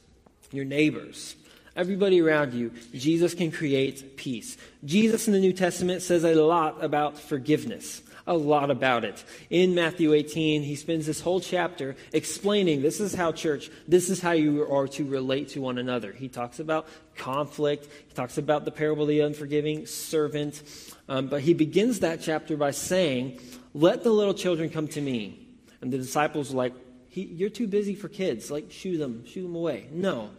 your 0.51 0.65
neighbors, 0.65 1.35
everybody 1.75 2.19
around 2.19 2.55
you. 2.55 2.71
Jesus 2.91 3.35
can 3.35 3.51
create 3.51 4.17
peace. 4.17 4.57
Jesus 4.83 5.27
in 5.27 5.33
the 5.33 5.39
New 5.39 5.53
Testament 5.53 6.01
says 6.01 6.23
a 6.23 6.33
lot 6.33 6.83
about 6.83 7.19
forgiveness, 7.19 8.01
a 8.29 8.37
lot 8.37 8.69
about 8.69 9.03
it. 9.03 9.21
In 9.49 9.73
Matthew 9.73 10.13
18, 10.13 10.61
he 10.61 10.75
spends 10.75 11.07
this 11.07 11.19
whole 11.19 11.39
chapter 11.39 11.95
explaining 12.13 12.83
this 12.83 12.99
is 12.99 13.13
how 13.13 13.31
church, 13.31 13.71
this 13.87 14.09
is 14.09 14.21
how 14.21 14.31
you 14.31 14.71
are 14.71 14.87
to 14.89 15.03
relate 15.03 15.49
to 15.49 15.61
one 15.61 15.79
another. 15.79 16.13
He 16.13 16.29
talks 16.29 16.59
about 16.59 16.87
conflict, 17.17 17.87
he 18.07 18.13
talks 18.13 18.37
about 18.37 18.65
the 18.65 18.71
parable 18.71 19.03
of 19.03 19.09
the 19.09 19.21
unforgiving 19.21 19.87
servant, 19.87 20.61
um, 21.09 21.27
but 21.27 21.41
he 21.41 21.55
begins 21.55 22.01
that 22.01 22.21
chapter 22.21 22.55
by 22.55 22.69
saying, 22.69 23.39
Let 23.73 24.03
the 24.03 24.11
little 24.11 24.35
children 24.35 24.69
come 24.69 24.87
to 24.89 25.01
me. 25.01 25.47
And 25.81 25.91
the 25.91 25.97
disciples 25.97 26.53
are 26.53 26.57
like, 26.57 26.73
You're 27.11 27.49
too 27.49 27.67
busy 27.67 27.95
for 27.95 28.09
kids. 28.09 28.51
Like, 28.51 28.71
shoo 28.71 28.99
them, 28.99 29.25
shoo 29.25 29.41
them 29.41 29.55
away. 29.55 29.87
No. 29.91 30.29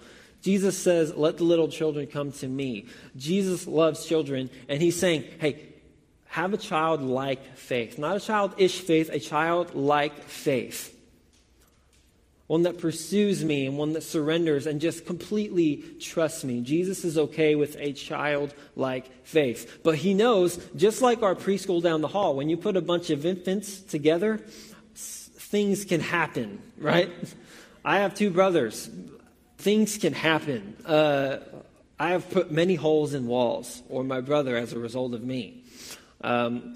Jesus 0.43 0.79
says, 0.79 1.13
Let 1.17 1.39
the 1.39 1.45
little 1.45 1.69
children 1.69 2.07
come 2.07 2.31
to 2.33 2.47
me. 2.47 2.87
Jesus 3.17 3.67
loves 3.67 4.07
children, 4.07 4.49
and 4.69 4.81
he's 4.81 4.99
saying, 4.99 5.25
Hey, 5.41 5.70
have 6.31 6.55
a 6.55 6.57
childlike 6.57 7.57
faith. 7.57 7.99
Not 7.99 8.17
a 8.17 8.21
childish 8.21 8.79
faith, 8.79 9.11
a 9.11 9.19
childlike 9.19 10.23
faith. 10.23 10.97
One 12.47 12.63
that 12.63 12.79
pursues 12.79 13.45
me 13.45 13.67
and 13.67 13.77
one 13.77 13.95
that 13.95 14.03
surrenders 14.03 14.67
and 14.67 14.81
just 14.81 15.07
completely 15.07 15.85
trusts 16.01 16.45
me. 16.45 16.61
Jesus 16.61 17.05
is 17.05 17.19
okay 17.19 17.57
with 17.57 17.77
a 17.79 17.93
childlike 17.93 19.25
faith. 19.25 19.81
But 19.83 19.97
he 19.97 20.15
knows, 20.15 20.57
just 20.77 21.03
like 21.03 21.23
our 21.23 21.35
preschool 21.35 21.83
down 21.83 22.01
the 22.01 22.09
hall, 22.09 22.37
when 22.37 22.49
you 22.49 22.57
put 22.57 22.77
a 22.77 22.81
bunch 22.81 23.11
of 23.11 23.27
infants 23.27 23.81
together, 23.81 24.41
things 24.95 25.85
can 25.85 26.01
happen, 26.01 26.63
right? 26.79 27.11
I 27.85 27.99
have 27.99 28.15
two 28.15 28.31
brothers. 28.31 28.89
Things 29.59 29.99
can 29.99 30.13
happen. 30.13 30.77
Uh, 30.87 31.39
I 31.99 32.11
have 32.11 32.31
put 32.31 32.53
many 32.53 32.77
holes 32.77 33.15
in 33.15 33.27
walls, 33.27 33.83
or 33.89 34.05
my 34.05 34.21
brother 34.21 34.57
as 34.57 34.73
a 34.73 34.79
result 34.79 35.13
of 35.13 35.25
me. 35.25 35.60
Um, 36.21 36.75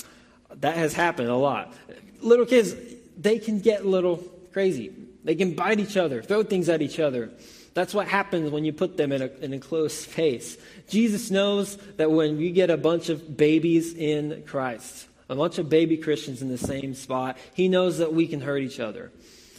that 0.60 0.76
has 0.76 0.92
happened 0.92 1.28
a 1.28 1.36
lot. 1.36 1.72
Little 2.20 2.46
kids, 2.46 2.74
they 3.18 3.38
can 3.38 3.60
get 3.60 3.82
a 3.82 3.88
little 3.88 4.16
crazy. 4.52 4.92
They 5.24 5.34
can 5.34 5.54
bite 5.54 5.80
each 5.80 5.96
other, 5.96 6.22
throw 6.22 6.42
things 6.42 6.68
at 6.68 6.82
each 6.82 7.00
other. 7.00 7.30
That's 7.74 7.92
what 7.92 8.06
happens 8.06 8.50
when 8.50 8.64
you 8.64 8.72
put 8.72 8.96
them 8.96 9.10
in 9.10 9.22
a, 9.22 9.26
in 9.40 9.52
a 9.52 9.58
closed 9.58 9.96
space. 9.96 10.56
Jesus 10.88 11.30
knows 11.30 11.76
that 11.96 12.10
when 12.10 12.38
you 12.38 12.52
get 12.52 12.70
a 12.70 12.76
bunch 12.76 13.08
of 13.08 13.36
babies 13.36 13.94
in 13.94 14.44
Christ, 14.46 15.08
a 15.28 15.34
bunch 15.34 15.58
of 15.58 15.68
baby 15.68 15.96
Christians 15.96 16.40
in 16.40 16.48
the 16.48 16.58
same 16.58 16.94
spot, 16.94 17.36
he 17.54 17.68
knows 17.68 17.98
that 17.98 18.12
we 18.12 18.28
can 18.28 18.40
hurt 18.40 18.58
each 18.58 18.78
other. 18.78 19.10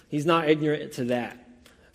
He's 0.09 0.25
not 0.25 0.47
ignorant 0.47 0.93
to 0.93 1.05
that. 1.05 1.44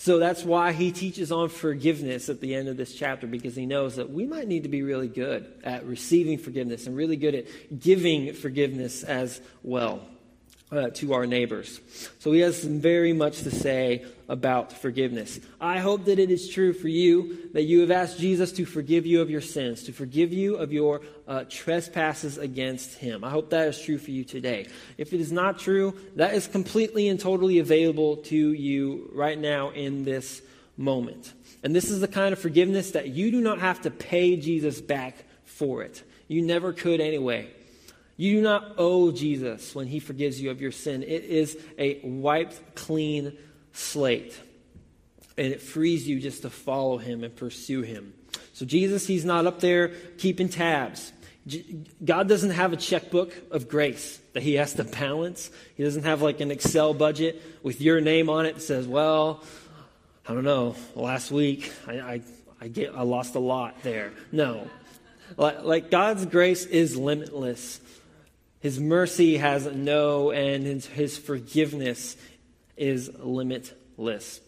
So 0.01 0.19
that's 0.19 0.43
why 0.43 0.73
he 0.73 0.93
teaches 0.93 1.31
on 1.31 1.51
forgiveness 1.51 2.31
at 2.31 2.41
the 2.41 2.55
end 2.55 2.69
of 2.69 2.79
this 2.79 2.95
chapter, 2.95 3.27
because 3.27 3.55
he 3.55 3.67
knows 3.67 3.97
that 3.97 4.09
we 4.09 4.25
might 4.25 4.49
need 4.49 4.63
to 4.63 4.71
be 4.71 4.83
really 4.83 5.09
good 5.09 5.53
at 5.63 5.85
receiving 5.85 6.39
forgiveness 6.39 6.87
and 6.87 6.97
really 6.97 7.17
good 7.17 7.35
at 7.35 7.79
giving 7.79 8.33
forgiveness 8.33 9.03
as 9.03 9.43
well 9.63 10.01
uh, 10.73 10.91
to 10.91 11.15
our 11.15 11.27
neighbors. 11.27 11.81
So 12.19 12.33
he 12.33 12.41
has 12.41 12.63
very 12.63 13.13
much 13.13 13.43
to 13.43 13.51
say 13.51 14.05
about 14.29 14.73
forgiveness. 14.73 15.41
I 15.61 15.79
hope 15.79 16.05
that 16.05 16.19
it 16.19 16.31
is 16.31 16.49
true 16.49 16.73
for 16.73 16.89
you 16.89 17.51
that 17.53 17.63
you 17.63 17.81
have 17.81 17.91
asked 17.91 18.19
Jesus 18.19 18.53
to 18.53 18.65
forgive 18.65 19.05
you 19.05 19.21
of 19.21 19.31
your 19.31 19.41
sins, 19.41 19.83
to 19.85 19.93
forgive 19.93 20.33
you 20.33 20.57
of 20.57 20.73
your 20.73 21.01
uh, 21.27 21.45
trespasses 21.49 22.39
against 22.39 22.95
him. 22.95 23.25
I 23.25 23.31
hope 23.31 23.51
that 23.51 23.67
is 23.69 23.81
true 23.81 23.99
for 23.99 24.13
you 24.13 24.25
today. 24.25 24.69
If 24.97 25.13
it 25.13 25.21
is 25.21 25.33
not 25.33 25.59
true, 25.59 25.97
that 26.17 26.35
is 26.35 26.47
completely 26.47 27.09
and 27.09 27.19
totally 27.19 27.59
available 27.59 28.19
to 28.19 28.53
you 28.53 29.11
right 29.13 29.39
now 29.39 29.71
in 29.71 30.05
this 30.05 30.43
moment. 30.77 31.33
And 31.63 31.75
this 31.75 31.91
is 31.91 32.01
the 32.01 32.09
kind 32.09 32.33
of 32.33 32.39
forgiveness 32.39 32.93
that 32.93 33.09
you 33.09 33.31
do 33.31 33.41
not 33.41 33.59
have 33.59 33.83
to 33.83 33.91
pay 33.91 34.37
Jesus 34.37 34.81
back 34.81 35.17
for 35.45 35.83
it. 35.83 36.03
You 36.29 36.43
never 36.43 36.73
could 36.73 37.01
anyway. 37.01 37.51
You 38.21 38.35
do 38.35 38.43
not 38.43 38.75
owe 38.77 39.13
Jesus 39.13 39.75
when 39.75 39.87
he 39.87 39.99
forgives 39.99 40.39
you 40.39 40.51
of 40.51 40.61
your 40.61 40.73
sin. 40.73 41.03
It 41.03 41.25
is 41.25 41.57
a 41.79 42.01
wiped 42.05 42.75
clean 42.75 43.35
slate. 43.73 44.39
And 45.39 45.47
it 45.47 45.63
frees 45.63 46.07
you 46.07 46.21
just 46.21 46.43
to 46.43 46.51
follow 46.51 46.99
him 46.99 47.25
and 47.25 47.35
pursue 47.35 47.81
him. 47.81 48.13
So 48.53 48.67
Jesus, 48.67 49.07
he's 49.07 49.25
not 49.25 49.47
up 49.47 49.61
there 49.61 49.89
keeping 50.19 50.51
tabs. 50.51 51.15
God 52.05 52.29
doesn't 52.29 52.51
have 52.51 52.75
a 52.75 52.77
checkbook 52.77 53.33
of 53.51 53.71
grace 53.71 54.21
that 54.35 54.43
he 54.43 54.57
has 54.57 54.75
to 54.75 54.85
balance. 54.85 55.51
He 55.75 55.83
doesn't 55.83 56.03
have 56.03 56.21
like 56.21 56.41
an 56.41 56.51
Excel 56.51 56.93
budget 56.93 57.41
with 57.63 57.81
your 57.81 58.03
name 58.03 58.29
on 58.29 58.45
it 58.45 58.57
that 58.57 58.61
says, 58.61 58.87
well, 58.87 59.43
I 60.29 60.35
don't 60.35 60.45
know, 60.45 60.77
last 60.95 61.31
week 61.31 61.73
I, 61.89 61.93
I, 61.95 62.21
I, 62.61 62.69
get, 62.69 62.95
I 62.95 63.01
lost 63.01 63.35
a 63.35 63.41
lot 63.41 63.83
there. 63.83 64.13
No. 64.31 64.69
Like, 65.39 65.63
like 65.63 65.91
God's 65.91 66.27
grace 66.27 66.67
is 66.67 66.99
limitless. 66.99 67.81
His 68.61 68.79
mercy 68.79 69.39
has 69.39 69.67
no 69.67 70.31
end, 70.31 70.67
and 70.67 70.85
his 70.85 71.19
forgiveness 71.19 72.17
is 72.77 73.11
limitless. 73.19 74.41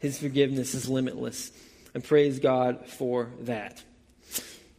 His 0.00 0.18
forgiveness 0.18 0.74
is 0.74 0.88
limitless. 0.88 1.52
And 1.94 2.02
praise 2.02 2.38
God 2.38 2.86
for 2.86 3.30
that. 3.40 3.82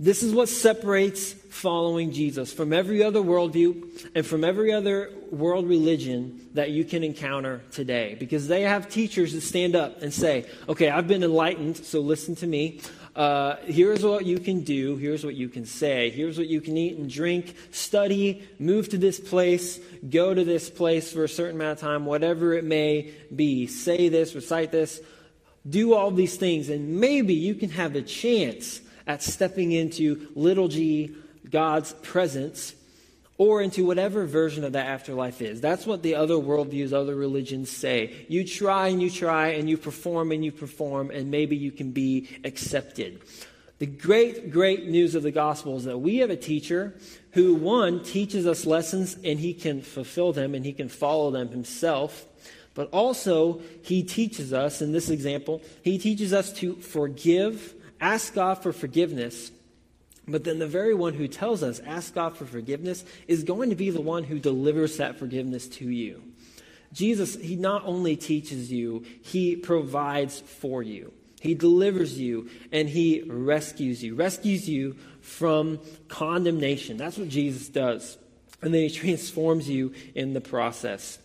This 0.03 0.21
is 0.21 0.35
what 0.35 0.49
separates 0.49 1.31
following 1.31 2.11
Jesus 2.11 2.51
from 2.51 2.73
every 2.73 3.01
other 3.01 3.21
worldview 3.21 4.09
and 4.13 4.25
from 4.25 4.43
every 4.43 4.73
other 4.73 5.09
world 5.31 5.65
religion 5.65 6.49
that 6.55 6.71
you 6.71 6.83
can 6.83 7.05
encounter 7.05 7.61
today. 7.71 8.17
Because 8.19 8.49
they 8.49 8.63
have 8.63 8.89
teachers 8.89 9.31
that 9.31 9.39
stand 9.39 9.77
up 9.77 10.01
and 10.01 10.13
say, 10.13 10.45
okay, 10.67 10.89
I've 10.89 11.07
been 11.07 11.23
enlightened, 11.23 11.77
so 11.77 12.01
listen 12.01 12.35
to 12.35 12.47
me. 12.47 12.81
Uh, 13.15 13.55
here's 13.63 14.03
what 14.03 14.25
you 14.25 14.39
can 14.39 14.65
do. 14.65 14.97
Here's 14.97 15.23
what 15.23 15.35
you 15.35 15.47
can 15.47 15.65
say. 15.65 16.09
Here's 16.09 16.37
what 16.37 16.47
you 16.47 16.59
can 16.59 16.75
eat 16.75 16.97
and 16.97 17.09
drink, 17.09 17.55
study, 17.71 18.45
move 18.59 18.89
to 18.89 18.97
this 18.97 19.21
place, 19.21 19.79
go 20.09 20.33
to 20.33 20.43
this 20.43 20.69
place 20.69 21.13
for 21.13 21.23
a 21.23 21.29
certain 21.29 21.55
amount 21.55 21.77
of 21.77 21.79
time, 21.79 22.05
whatever 22.05 22.51
it 22.51 22.65
may 22.65 23.13
be. 23.33 23.67
Say 23.67 24.09
this, 24.09 24.35
recite 24.35 24.69
this, 24.69 24.99
do 25.69 25.93
all 25.93 26.11
these 26.11 26.35
things, 26.35 26.67
and 26.67 26.99
maybe 26.99 27.35
you 27.35 27.55
can 27.55 27.69
have 27.69 27.95
a 27.95 28.01
chance 28.01 28.81
at 29.07 29.23
stepping 29.23 29.71
into 29.71 30.29
little 30.35 30.67
g, 30.67 31.15
God's 31.49 31.93
presence 32.01 32.75
or 33.37 33.61
into 33.61 33.85
whatever 33.85 34.25
version 34.25 34.63
of 34.63 34.73
that 34.73 34.85
afterlife 34.85 35.41
is. 35.41 35.59
That's 35.59 35.85
what 35.85 36.03
the 36.03 36.15
other 36.15 36.35
worldviews, 36.35 36.93
other 36.93 37.15
religions 37.15 37.69
say. 37.69 38.25
You 38.29 38.45
try 38.45 38.89
and 38.89 39.01
you 39.01 39.09
try 39.09 39.49
and 39.49 39.69
you 39.69 39.77
perform 39.77 40.31
and 40.31 40.45
you 40.45 40.51
perform, 40.51 41.09
and 41.09 41.31
maybe 41.31 41.55
you 41.55 41.71
can 41.71 41.91
be 41.91 42.29
accepted. 42.43 43.21
The 43.79 43.87
great, 43.87 44.51
great 44.51 44.87
news 44.87 45.15
of 45.15 45.23
the 45.23 45.31
gospel 45.31 45.77
is 45.77 45.85
that 45.85 45.97
we 45.97 46.17
have 46.17 46.29
a 46.29 46.37
teacher 46.37 46.93
who, 47.31 47.55
one, 47.55 48.03
teaches 48.03 48.45
us 48.45 48.65
lessons 48.65 49.17
and 49.23 49.39
he 49.39 49.53
can 49.53 49.81
fulfill 49.81 50.31
them 50.31 50.53
and 50.55 50.63
he 50.63 50.71
can 50.71 50.87
follow 50.87 51.31
them 51.31 51.49
himself. 51.49 52.25
But 52.75 52.89
also, 52.91 53.61
he 53.81 54.03
teaches 54.03 54.53
us, 54.53 54.81
in 54.81 54.91
this 54.91 55.09
example, 55.09 55.61
he 55.83 55.97
teaches 55.97 56.33
us 56.33 56.53
to 56.53 56.75
forgive, 56.75 57.73
ask 58.03 58.33
God 58.33 58.55
for 58.55 58.73
forgiveness, 58.73 59.51
but 60.27 60.43
then 60.43 60.59
the 60.59 60.67
very 60.67 60.93
one 60.93 61.13
who 61.13 61.27
tells 61.27 61.63
us, 61.63 61.79
ask 61.79 62.13
God 62.13 62.35
for 62.35 62.45
forgiveness, 62.45 63.05
is 63.27 63.43
going 63.43 63.69
to 63.69 63.75
be 63.75 63.89
the 63.89 64.01
one 64.01 64.25
who 64.25 64.39
delivers 64.39 64.97
that 64.97 65.17
forgiveness 65.17 65.67
to 65.69 65.89
you. 65.89 66.21
Jesus, 66.91 67.35
he 67.35 67.55
not 67.55 67.83
only 67.85 68.15
teaches 68.15 68.71
you, 68.71 69.05
he 69.21 69.55
provides 69.55 70.41
for 70.41 70.83
you. 70.83 71.13
He 71.41 71.55
delivers 71.55 72.19
you 72.19 72.49
and 72.71 72.87
he 72.87 73.23
rescues 73.25 74.03
you, 74.03 74.15
rescues 74.15 74.69
you 74.69 74.95
from 75.21 75.79
condemnation. 76.07 76.97
That's 76.97 77.17
what 77.17 77.29
Jesus 77.29 77.69
does. 77.69 78.17
And 78.61 78.73
then 78.73 78.81
he 78.81 78.89
transforms 79.01 79.69
you 79.69 79.93
in 80.13 80.33
the 80.33 80.41
process. 80.41 81.19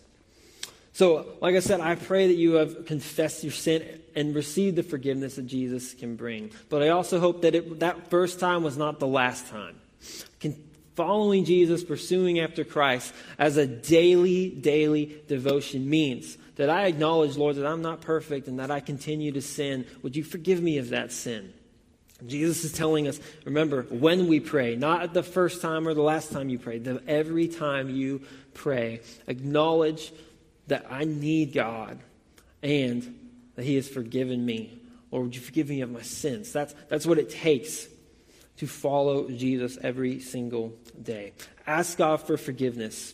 So, 0.99 1.27
like 1.39 1.55
I 1.55 1.61
said, 1.61 1.79
I 1.79 1.95
pray 1.95 2.27
that 2.27 2.33
you 2.33 2.55
have 2.55 2.85
confessed 2.85 3.41
your 3.41 3.53
sin 3.53 4.01
and 4.15 4.35
received 4.35 4.75
the 4.75 4.83
forgiveness 4.83 5.37
that 5.37 5.47
Jesus 5.47 5.93
can 5.93 6.17
bring. 6.17 6.51
But 6.67 6.83
I 6.83 6.89
also 6.89 7.21
hope 7.21 7.43
that 7.43 7.55
it, 7.55 7.79
that 7.79 8.09
first 8.09 8.41
time 8.41 8.63
was 8.63 8.75
not 8.75 8.99
the 8.99 9.07
last 9.07 9.47
time. 9.47 9.79
Can, 10.41 10.61
following 10.95 11.45
Jesus, 11.45 11.85
pursuing 11.85 12.41
after 12.41 12.65
Christ 12.65 13.13
as 13.37 13.55
a 13.55 13.65
daily, 13.65 14.49
daily 14.49 15.21
devotion 15.29 15.89
means 15.89 16.37
that 16.57 16.69
I 16.69 16.87
acknowledge, 16.87 17.37
Lord, 17.37 17.55
that 17.55 17.65
I'm 17.65 17.81
not 17.81 18.01
perfect 18.01 18.49
and 18.49 18.59
that 18.59 18.69
I 18.69 18.81
continue 18.81 19.31
to 19.31 19.41
sin. 19.41 19.85
Would 20.03 20.17
you 20.17 20.25
forgive 20.25 20.61
me 20.61 20.79
of 20.79 20.89
that 20.89 21.13
sin? 21.13 21.53
Jesus 22.27 22.65
is 22.65 22.73
telling 22.73 23.07
us, 23.07 23.21
remember, 23.45 23.83
when 23.83 24.27
we 24.27 24.41
pray, 24.41 24.75
not 24.75 25.13
the 25.13 25.23
first 25.23 25.61
time 25.61 25.87
or 25.87 25.93
the 25.93 26.01
last 26.01 26.33
time 26.33 26.49
you 26.49 26.59
pray, 26.59 26.81
every 27.07 27.47
time 27.47 27.89
you 27.89 28.19
pray, 28.53 28.99
acknowledge 29.27 30.11
that 30.69 30.85
I 30.89 31.05
need 31.05 31.53
God 31.53 31.99
and 32.63 33.15
that 33.55 33.65
He 33.65 33.75
has 33.75 33.87
forgiven 33.87 34.45
me. 34.45 34.79
Lord, 35.11 35.25
would 35.25 35.35
you 35.35 35.41
forgive 35.41 35.69
me 35.69 35.81
of 35.81 35.91
my 35.91 36.01
sins? 36.01 36.51
That's, 36.51 36.73
that's 36.87 37.05
what 37.05 37.17
it 37.17 37.29
takes 37.29 37.87
to 38.57 38.67
follow 38.67 39.29
Jesus 39.29 39.77
every 39.81 40.19
single 40.19 40.73
day. 41.01 41.33
Ask 41.65 41.97
God 41.97 42.21
for 42.21 42.37
forgiveness. 42.37 43.13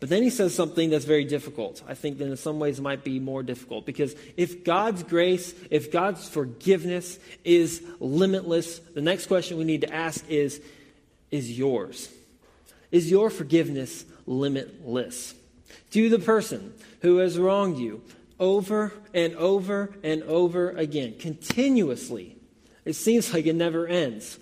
But 0.00 0.08
then 0.08 0.22
he 0.22 0.30
says 0.30 0.54
something 0.54 0.88
that's 0.88 1.04
very 1.04 1.24
difficult. 1.24 1.82
I 1.86 1.92
think 1.92 2.16
that 2.18 2.24
in 2.24 2.36
some 2.38 2.58
ways 2.58 2.80
might 2.80 3.04
be 3.04 3.20
more 3.20 3.42
difficult 3.42 3.84
because 3.84 4.16
if 4.36 4.64
God's 4.64 5.02
grace, 5.02 5.54
if 5.70 5.92
God's 5.92 6.26
forgiveness 6.26 7.18
is 7.44 7.84
limitless, 8.00 8.78
the 8.78 9.02
next 9.02 9.26
question 9.26 9.58
we 9.58 9.64
need 9.64 9.82
to 9.82 9.94
ask 9.94 10.26
is 10.28 10.62
Is 11.30 11.56
yours? 11.58 12.10
Is 12.90 13.10
your 13.10 13.28
forgiveness 13.28 14.06
limitless. 14.30 15.34
To 15.90 16.08
the 16.08 16.18
person 16.18 16.72
who 17.02 17.18
has 17.18 17.38
wronged 17.38 17.78
you 17.78 18.02
over 18.38 18.92
and 19.12 19.34
over 19.36 19.92
and 20.02 20.22
over 20.22 20.70
again, 20.70 21.16
continuously, 21.18 22.36
it 22.84 22.94
seems 22.94 23.32
like 23.34 23.46
it 23.46 23.56
never 23.56 23.86
ends. 23.86 24.38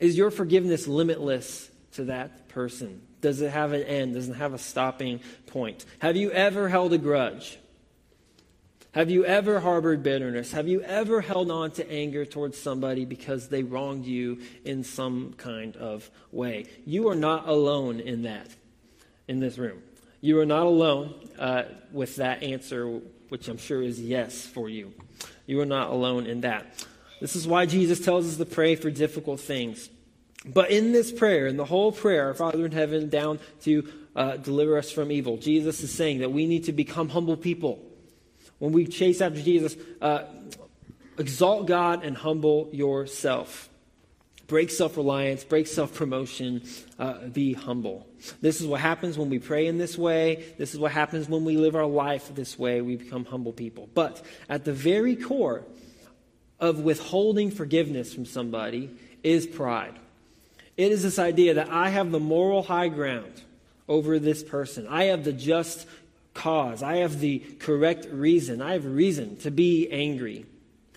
Is 0.00 0.16
your 0.16 0.30
forgiveness 0.30 0.86
limitless 0.88 1.70
to 1.92 2.04
that 2.04 2.48
person? 2.48 3.02
Does 3.20 3.40
it 3.40 3.50
have 3.50 3.72
an 3.72 3.82
end? 3.82 4.14
Does 4.14 4.28
it 4.28 4.34
have 4.34 4.52
a 4.52 4.58
stopping 4.58 5.20
point? 5.46 5.84
Have 6.00 6.16
you 6.16 6.30
ever 6.30 6.68
held 6.68 6.92
a 6.92 6.98
grudge? 6.98 7.58
Have 8.92 9.10
you 9.10 9.24
ever 9.24 9.58
harbored 9.60 10.02
bitterness? 10.02 10.52
Have 10.52 10.68
you 10.68 10.80
ever 10.82 11.20
held 11.20 11.50
on 11.50 11.72
to 11.72 11.90
anger 11.90 12.24
towards 12.24 12.56
somebody 12.56 13.04
because 13.04 13.48
they 13.48 13.64
wronged 13.64 14.06
you 14.06 14.40
in 14.64 14.84
some 14.84 15.32
kind 15.36 15.76
of 15.76 16.08
way? 16.30 16.66
You 16.86 17.08
are 17.08 17.16
not 17.16 17.48
alone 17.48 17.98
in 17.98 18.22
that, 18.22 18.48
in 19.26 19.40
this 19.40 19.58
room. 19.58 19.82
You 20.24 20.40
are 20.40 20.46
not 20.46 20.64
alone 20.64 21.14
uh, 21.38 21.64
with 21.92 22.16
that 22.16 22.42
answer, 22.42 22.98
which 23.28 23.46
I'm 23.46 23.58
sure 23.58 23.82
is 23.82 24.00
yes 24.00 24.46
for 24.46 24.70
you. 24.70 24.94
You 25.44 25.60
are 25.60 25.66
not 25.66 25.90
alone 25.90 26.24
in 26.24 26.40
that. 26.40 26.86
This 27.20 27.36
is 27.36 27.46
why 27.46 27.66
Jesus 27.66 28.00
tells 28.00 28.26
us 28.26 28.38
to 28.38 28.46
pray 28.46 28.74
for 28.74 28.90
difficult 28.90 29.38
things. 29.38 29.90
But 30.46 30.70
in 30.70 30.92
this 30.92 31.12
prayer, 31.12 31.46
in 31.46 31.58
the 31.58 31.66
whole 31.66 31.92
prayer, 31.92 32.24
our 32.28 32.32
Father 32.32 32.64
in 32.64 32.72
heaven, 32.72 33.10
down 33.10 33.38
to 33.64 33.86
uh, 34.16 34.38
deliver 34.38 34.78
us 34.78 34.90
from 34.90 35.12
evil, 35.12 35.36
Jesus 35.36 35.82
is 35.82 35.92
saying 35.92 36.20
that 36.20 36.32
we 36.32 36.46
need 36.46 36.64
to 36.64 36.72
become 36.72 37.10
humble 37.10 37.36
people 37.36 37.82
when 38.60 38.72
we 38.72 38.86
chase 38.86 39.20
after 39.20 39.42
Jesus, 39.42 39.76
uh, 40.00 40.22
exalt 41.18 41.66
God 41.66 42.02
and 42.02 42.16
humble 42.16 42.70
yourself. 42.72 43.68
Break 44.46 44.70
self 44.70 44.96
reliance, 44.96 45.42
break 45.44 45.66
self 45.66 45.94
promotion, 45.94 46.62
uh, 46.98 47.26
be 47.28 47.54
humble. 47.54 48.06
This 48.40 48.60
is 48.60 48.66
what 48.66 48.80
happens 48.80 49.16
when 49.16 49.30
we 49.30 49.38
pray 49.38 49.66
in 49.66 49.78
this 49.78 49.96
way. 49.96 50.44
This 50.58 50.74
is 50.74 50.80
what 50.80 50.92
happens 50.92 51.28
when 51.28 51.44
we 51.44 51.56
live 51.56 51.74
our 51.74 51.86
life 51.86 52.34
this 52.34 52.58
way. 52.58 52.80
We 52.80 52.96
become 52.96 53.24
humble 53.24 53.52
people. 53.52 53.88
But 53.94 54.22
at 54.48 54.64
the 54.64 54.72
very 54.72 55.16
core 55.16 55.64
of 56.60 56.80
withholding 56.80 57.50
forgiveness 57.50 58.12
from 58.12 58.26
somebody 58.26 58.90
is 59.22 59.46
pride. 59.46 59.98
It 60.76 60.92
is 60.92 61.02
this 61.02 61.18
idea 61.18 61.54
that 61.54 61.70
I 61.70 61.88
have 61.88 62.10
the 62.10 62.20
moral 62.20 62.62
high 62.62 62.88
ground 62.88 63.42
over 63.88 64.18
this 64.18 64.42
person. 64.42 64.86
I 64.88 65.04
have 65.04 65.24
the 65.24 65.32
just 65.32 65.86
cause. 66.34 66.82
I 66.82 66.96
have 66.96 67.20
the 67.20 67.38
correct 67.60 68.06
reason. 68.10 68.60
I 68.60 68.72
have 68.72 68.84
reason 68.84 69.36
to 69.38 69.50
be 69.50 69.88
angry. 69.90 70.46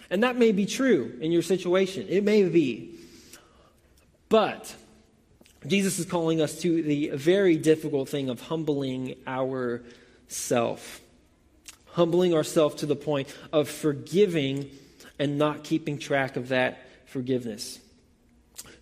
And 0.09 0.23
that 0.23 0.37
may 0.37 0.51
be 0.51 0.65
true 0.65 1.17
in 1.21 1.31
your 1.31 1.41
situation. 1.41 2.07
It 2.09 2.23
may 2.23 2.43
be. 2.43 2.96
But 4.29 4.75
Jesus 5.65 5.99
is 5.99 6.05
calling 6.05 6.41
us 6.41 6.61
to 6.61 6.81
the 6.81 7.09
very 7.09 7.57
difficult 7.57 8.09
thing 8.09 8.29
of 8.29 8.41
humbling 8.41 9.15
ourself. 9.25 11.01
Humbling 11.91 12.33
ourselves 12.33 12.75
to 12.75 12.85
the 12.85 12.95
point 12.95 13.33
of 13.51 13.69
forgiving 13.69 14.69
and 15.17 15.37
not 15.37 15.63
keeping 15.63 15.97
track 15.97 16.35
of 16.35 16.49
that 16.49 16.79
forgiveness. 17.05 17.79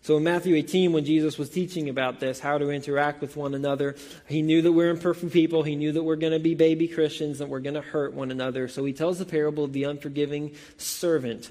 So 0.01 0.17
in 0.17 0.23
Matthew 0.23 0.55
18, 0.55 0.93
when 0.93 1.03
Jesus 1.03 1.39
was 1.39 1.49
teaching 1.49 1.89
about 1.89 2.19
this, 2.19 2.39
how 2.39 2.59
to 2.59 2.69
interact 2.69 3.21
with 3.21 3.35
one 3.35 3.55
another, 3.55 3.95
he 4.27 4.43
knew 4.43 4.61
that 4.61 4.71
we're 4.71 4.91
imperfect 4.91 5.33
people. 5.33 5.63
He 5.63 5.75
knew 5.75 5.93
that 5.93 6.03
we're 6.03 6.15
going 6.15 6.33
to 6.33 6.39
be 6.39 6.53
baby 6.53 6.87
Christians, 6.87 7.39
that 7.39 7.49
we're 7.49 7.59
going 7.59 7.73
to 7.73 7.81
hurt 7.81 8.13
one 8.13 8.29
another. 8.29 8.67
So 8.67 8.85
he 8.85 8.93
tells 8.93 9.17
the 9.17 9.25
parable 9.25 9.63
of 9.63 9.73
the 9.73 9.85
unforgiving 9.85 10.53
servant, 10.77 11.49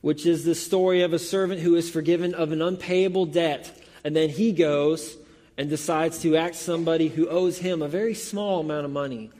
which 0.00 0.26
is 0.26 0.44
the 0.44 0.54
story 0.54 1.02
of 1.02 1.12
a 1.12 1.18
servant 1.18 1.60
who 1.60 1.74
is 1.74 1.90
forgiven 1.90 2.34
of 2.34 2.52
an 2.52 2.62
unpayable 2.62 3.26
debt. 3.26 3.70
And 4.04 4.14
then 4.14 4.28
he 4.28 4.52
goes 4.52 5.16
and 5.56 5.68
decides 5.68 6.20
to 6.22 6.36
act 6.36 6.54
somebody 6.54 7.08
who 7.08 7.28
owes 7.28 7.58
him 7.58 7.82
a 7.82 7.88
very 7.88 8.14
small 8.14 8.60
amount 8.60 8.84
of 8.84 8.92
money. 8.92 9.30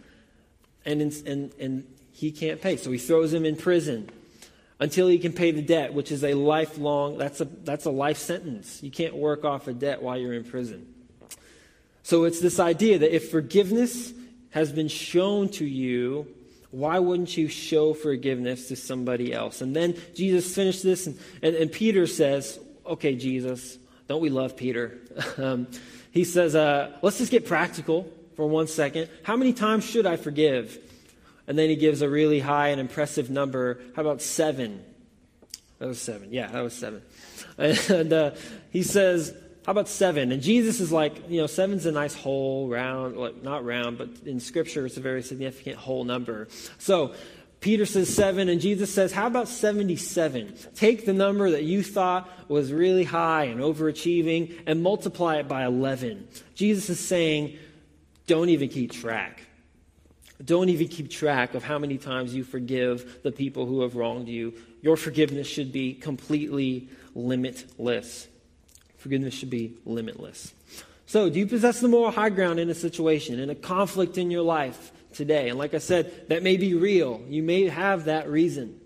And, 0.84 1.00
and, 1.00 1.52
and 1.60 1.86
he 2.12 2.32
can't 2.32 2.60
pay. 2.60 2.76
So 2.76 2.90
he 2.90 2.98
throws 2.98 3.32
him 3.32 3.44
in 3.44 3.56
prison 3.56 4.10
until 4.80 5.08
he 5.08 5.18
can 5.18 5.32
pay 5.32 5.50
the 5.50 5.62
debt, 5.62 5.92
which 5.92 6.10
is 6.10 6.24
a 6.24 6.34
lifelong, 6.34 7.18
that's 7.18 7.40
a, 7.40 7.44
that's 7.44 7.84
a 7.84 7.90
life 7.90 8.18
sentence. 8.18 8.82
You 8.82 8.90
can't 8.90 9.14
work 9.14 9.44
off 9.44 9.68
a 9.68 9.72
debt 9.72 10.02
while 10.02 10.16
you're 10.16 10.34
in 10.34 10.44
prison. 10.44 10.92
So 12.02 12.24
it's 12.24 12.40
this 12.40 12.58
idea 12.58 12.98
that 12.98 13.14
if 13.14 13.30
forgiveness 13.30 14.12
has 14.50 14.72
been 14.72 14.88
shown 14.88 15.50
to 15.50 15.64
you, 15.64 16.26
why 16.70 16.98
wouldn't 16.98 17.36
you 17.36 17.48
show 17.48 17.94
forgiveness 17.94 18.68
to 18.68 18.76
somebody 18.76 19.32
else? 19.32 19.60
And 19.60 19.74
then 19.74 19.96
Jesus 20.14 20.54
finished 20.54 20.82
this, 20.82 21.06
and, 21.06 21.18
and, 21.42 21.56
and 21.56 21.72
Peter 21.72 22.06
says, 22.06 22.58
Okay, 22.86 23.16
Jesus, 23.16 23.78
don't 24.06 24.20
we 24.20 24.30
love 24.30 24.56
Peter? 24.56 24.98
um, 25.38 25.66
he 26.10 26.24
says, 26.24 26.54
uh, 26.54 26.92
Let's 27.02 27.18
just 27.18 27.30
get 27.30 27.46
practical 27.46 28.10
for 28.36 28.48
one 28.48 28.66
second. 28.66 29.08
How 29.22 29.36
many 29.36 29.52
times 29.52 29.84
should 29.84 30.06
I 30.06 30.16
forgive? 30.16 30.78
And 31.46 31.58
then 31.58 31.70
he 31.70 31.76
gives 31.76 32.02
a 32.02 32.08
really 32.08 32.40
high 32.40 32.68
and 32.68 32.80
impressive 32.80 33.30
number. 33.30 33.80
How 33.96 34.02
about 34.02 34.20
seven? 34.20 34.84
That 35.78 35.88
was 35.88 36.00
seven. 36.00 36.32
Yeah, 36.32 36.48
that 36.48 36.60
was 36.60 36.74
seven. 36.74 37.02
And 37.58 38.12
uh, 38.12 38.30
he 38.70 38.82
says, 38.84 39.34
How 39.68 39.72
about 39.72 39.88
seven? 39.88 40.32
And 40.32 40.40
Jesus 40.40 40.80
is 40.80 40.90
like, 40.90 41.28
you 41.28 41.42
know, 41.42 41.46
seven's 41.46 41.84
a 41.84 41.92
nice 41.92 42.14
whole, 42.14 42.70
round, 42.70 43.42
not 43.42 43.66
round, 43.66 43.98
but 43.98 44.08
in 44.24 44.40
Scripture 44.40 44.86
it's 44.86 44.96
a 44.96 45.00
very 45.00 45.22
significant 45.22 45.76
whole 45.76 46.04
number. 46.04 46.48
So 46.78 47.12
Peter 47.60 47.84
says 47.84 48.08
seven, 48.08 48.48
and 48.48 48.62
Jesus 48.62 48.90
says, 48.90 49.12
How 49.12 49.26
about 49.26 49.46
77? 49.46 50.54
Take 50.74 51.04
the 51.04 51.12
number 51.12 51.50
that 51.50 51.64
you 51.64 51.82
thought 51.82 52.30
was 52.48 52.72
really 52.72 53.04
high 53.04 53.44
and 53.44 53.60
overachieving 53.60 54.58
and 54.66 54.82
multiply 54.82 55.36
it 55.36 55.48
by 55.48 55.66
11. 55.66 56.26
Jesus 56.54 56.88
is 56.88 56.98
saying, 56.98 57.58
Don't 58.26 58.48
even 58.48 58.70
keep 58.70 58.90
track. 58.90 59.42
Don't 60.42 60.70
even 60.70 60.88
keep 60.88 61.10
track 61.10 61.54
of 61.54 61.62
how 61.62 61.78
many 61.78 61.98
times 61.98 62.34
you 62.34 62.42
forgive 62.42 63.18
the 63.22 63.32
people 63.32 63.66
who 63.66 63.82
have 63.82 63.96
wronged 63.96 64.28
you. 64.28 64.54
Your 64.80 64.96
forgiveness 64.96 65.46
should 65.46 65.72
be 65.72 65.92
completely 65.92 66.88
limitless. 67.14 68.28
Forgiveness 68.98 69.34
should 69.34 69.50
be 69.50 69.74
limitless. 69.84 70.52
So, 71.06 71.30
do 71.30 71.38
you 71.38 71.46
possess 71.46 71.80
the 71.80 71.88
moral 71.88 72.10
high 72.10 72.28
ground 72.28 72.60
in 72.60 72.68
a 72.68 72.74
situation, 72.74 73.40
in 73.40 73.48
a 73.48 73.54
conflict 73.54 74.18
in 74.18 74.30
your 74.30 74.42
life 74.42 74.92
today? 75.14 75.48
And 75.48 75.58
like 75.58 75.72
I 75.72 75.78
said, 75.78 76.28
that 76.28 76.42
may 76.42 76.56
be 76.56 76.74
real. 76.74 77.22
You 77.28 77.42
may 77.42 77.64
have 77.68 78.04
that 78.04 78.28
reason. 78.28 78.78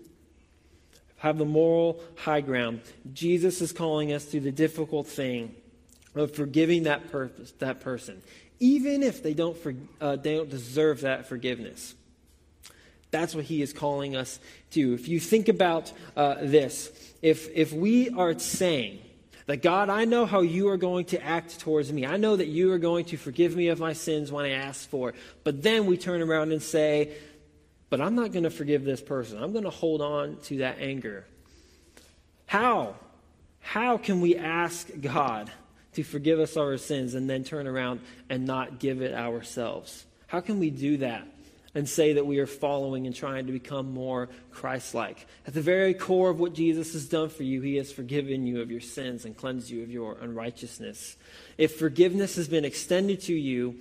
Have 1.17 1.37
the 1.37 1.45
moral 1.45 1.99
high 2.15 2.41
ground. 2.41 2.81
Jesus 3.13 3.61
is 3.61 3.71
calling 3.71 4.13
us 4.13 4.25
to 4.27 4.39
the 4.39 4.51
difficult 4.51 5.07
thing 5.07 5.53
of 6.15 6.33
forgiving 6.33 6.83
that, 6.83 7.11
purpose, 7.11 7.51
that 7.59 7.81
person 7.81 8.21
even 8.63 9.03
if 9.03 9.21
they 9.21 9.33
don't, 9.33 9.57
for, 9.57 9.73
uh, 9.99 10.15
they 10.15 10.37
don't 10.37 10.49
deserve 10.49 11.01
that 11.01 11.27
forgiveness. 11.27 11.95
That's 13.11 13.35
what 13.35 13.43
he 13.43 13.61
is 13.61 13.73
calling 13.73 14.15
us 14.15 14.39
to. 14.71 14.93
If 14.93 15.09
you 15.09 15.19
think 15.19 15.49
about 15.49 15.91
uh, 16.15 16.35
this, 16.41 16.89
if, 17.21 17.49
if 17.53 17.73
we 17.73 18.09
are 18.11 18.39
saying 18.39 18.99
that, 19.45 19.61
God, 19.61 19.89
I 19.89 20.05
know 20.05 20.25
how 20.25 20.41
you 20.41 20.69
are 20.69 20.77
going 20.77 21.05
to 21.05 21.23
act 21.23 21.59
towards 21.59 21.91
me, 21.91 22.05
I 22.05 22.17
know 22.17 22.35
that 22.35 22.47
you 22.47 22.71
are 22.71 22.77
going 22.77 23.05
to 23.05 23.17
forgive 23.17 23.55
me 23.55 23.67
of 23.67 23.79
my 23.79 23.93
sins 23.93 24.31
when 24.31 24.45
I 24.45 24.51
ask 24.51 24.89
for 24.89 25.09
it, 25.09 25.15
but 25.43 25.61
then 25.63 25.85
we 25.85 25.97
turn 25.97 26.21
around 26.21 26.51
and 26.51 26.61
say, 26.61 27.13
but 27.89 28.01
I'm 28.01 28.15
not 28.15 28.31
going 28.31 28.43
to 28.43 28.49
forgive 28.49 28.83
this 28.83 29.01
person. 29.01 29.41
I'm 29.41 29.51
going 29.51 29.65
to 29.65 29.69
hold 29.69 30.01
on 30.01 30.37
to 30.45 30.57
that 30.57 30.79
anger. 30.79 31.25
How? 32.47 32.95
How 33.59 33.97
can 33.97 34.19
we 34.19 34.35
ask 34.35 34.89
God 34.99 35.51
to 35.93 36.03
forgive 36.03 36.39
us 36.39 36.57
our 36.57 36.77
sins 36.77 37.13
and 37.13 37.29
then 37.29 37.43
turn 37.43 37.67
around 37.67 38.01
and 38.29 38.45
not 38.45 38.79
give 38.79 39.01
it 39.01 39.13
ourselves? 39.13 40.05
How 40.25 40.41
can 40.41 40.57
we 40.57 40.71
do 40.71 40.97
that 40.97 41.27
and 41.75 41.87
say 41.87 42.13
that 42.13 42.25
we 42.25 42.39
are 42.39 42.47
following 42.47 43.07
and 43.07 43.15
trying 43.15 43.47
to 43.47 43.51
become 43.51 43.93
more 43.93 44.29
Christ 44.51 44.93
like? 44.93 45.25
At 45.47 45.53
the 45.53 45.61
very 45.61 45.93
core 45.93 46.29
of 46.29 46.39
what 46.39 46.53
Jesus 46.53 46.93
has 46.93 47.07
done 47.07 47.29
for 47.29 47.43
you, 47.43 47.61
he 47.61 47.75
has 47.77 47.91
forgiven 47.91 48.45
you 48.45 48.61
of 48.61 48.71
your 48.71 48.81
sins 48.81 49.25
and 49.25 49.35
cleansed 49.35 49.69
you 49.69 49.83
of 49.83 49.91
your 49.91 50.17
unrighteousness. 50.21 51.17
If 51.57 51.77
forgiveness 51.77 52.35
has 52.35 52.47
been 52.47 52.65
extended 52.65 53.21
to 53.21 53.33
you, 53.33 53.75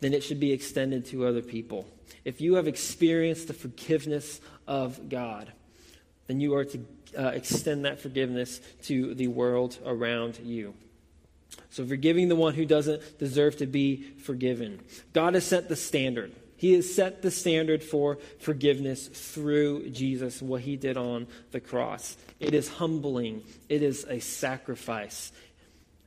then 0.00 0.12
it 0.12 0.22
should 0.22 0.40
be 0.40 0.52
extended 0.52 1.06
to 1.06 1.26
other 1.26 1.42
people. 1.42 1.86
If 2.24 2.40
you 2.40 2.54
have 2.54 2.68
experienced 2.68 3.48
the 3.48 3.54
forgiveness 3.54 4.40
of 4.66 5.08
God, 5.08 5.52
then 6.26 6.40
you 6.40 6.54
are 6.54 6.64
to 6.64 6.84
uh, 7.18 7.28
extend 7.28 7.84
that 7.84 8.00
forgiveness 8.00 8.60
to 8.84 9.14
the 9.14 9.28
world 9.28 9.78
around 9.84 10.38
you. 10.38 10.74
So, 11.70 11.86
forgiving 11.86 12.28
the 12.28 12.36
one 12.36 12.54
who 12.54 12.64
doesn't 12.64 13.18
deserve 13.18 13.58
to 13.58 13.66
be 13.66 14.02
forgiven. 14.18 14.80
God 15.12 15.34
has 15.34 15.44
set 15.44 15.68
the 15.68 15.76
standard. 15.76 16.32
He 16.62 16.74
has 16.74 16.94
set 16.94 17.22
the 17.22 17.32
standard 17.32 17.82
for 17.82 18.18
forgiveness 18.38 19.08
through 19.08 19.90
Jesus, 19.90 20.40
what 20.40 20.60
he 20.60 20.76
did 20.76 20.96
on 20.96 21.26
the 21.50 21.58
cross. 21.58 22.16
It 22.38 22.54
is 22.54 22.68
humbling, 22.68 23.42
it 23.68 23.82
is 23.82 24.06
a 24.08 24.20
sacrifice. 24.20 25.32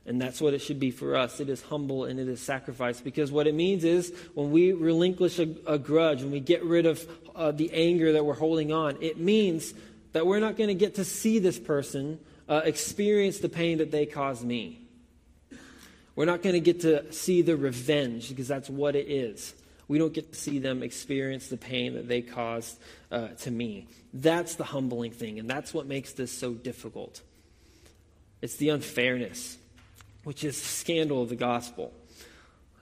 And 0.06 0.18
that's 0.18 0.40
what 0.40 0.54
it 0.54 0.60
should 0.62 0.80
be 0.80 0.90
for 0.90 1.14
us. 1.14 1.40
It 1.40 1.50
is 1.50 1.60
humble 1.60 2.06
and 2.06 2.18
it 2.18 2.26
is 2.26 2.40
sacrifice. 2.40 3.02
Because 3.02 3.30
what 3.30 3.46
it 3.46 3.54
means 3.54 3.84
is 3.84 4.14
when 4.32 4.50
we 4.50 4.72
relinquish 4.72 5.38
a, 5.38 5.54
a 5.66 5.76
grudge, 5.76 6.22
when 6.22 6.30
we 6.30 6.40
get 6.40 6.64
rid 6.64 6.86
of 6.86 7.06
uh, 7.34 7.50
the 7.50 7.70
anger 7.74 8.12
that 8.12 8.24
we're 8.24 8.32
holding 8.32 8.72
on, 8.72 8.96
it 9.02 9.18
means 9.18 9.74
that 10.12 10.26
we're 10.26 10.40
not 10.40 10.56
going 10.56 10.68
to 10.68 10.74
get 10.74 10.94
to 10.94 11.04
see 11.04 11.38
this 11.38 11.58
person 11.58 12.18
uh, 12.48 12.62
experience 12.64 13.40
the 13.40 13.50
pain 13.50 13.76
that 13.76 13.90
they 13.90 14.06
caused 14.06 14.42
me. 14.42 14.80
We're 16.14 16.24
not 16.24 16.40
going 16.40 16.54
to 16.54 16.60
get 16.60 16.80
to 16.80 17.12
see 17.12 17.42
the 17.42 17.58
revenge 17.58 18.30
because 18.30 18.48
that's 18.48 18.70
what 18.70 18.96
it 18.96 19.10
is. 19.10 19.54
We 19.88 19.98
don't 19.98 20.12
get 20.12 20.32
to 20.32 20.38
see 20.38 20.58
them 20.58 20.82
experience 20.82 21.48
the 21.48 21.56
pain 21.56 21.94
that 21.94 22.08
they 22.08 22.22
caused 22.22 22.78
uh, 23.10 23.28
to 23.28 23.50
me. 23.50 23.86
That's 24.12 24.56
the 24.56 24.64
humbling 24.64 25.12
thing, 25.12 25.38
and 25.38 25.48
that's 25.48 25.72
what 25.72 25.86
makes 25.86 26.12
this 26.12 26.32
so 26.32 26.54
difficult. 26.54 27.20
It's 28.42 28.56
the 28.56 28.70
unfairness, 28.70 29.56
which 30.24 30.42
is 30.44 30.60
the 30.60 30.66
scandal 30.66 31.22
of 31.22 31.28
the 31.28 31.36
gospel. 31.36 31.92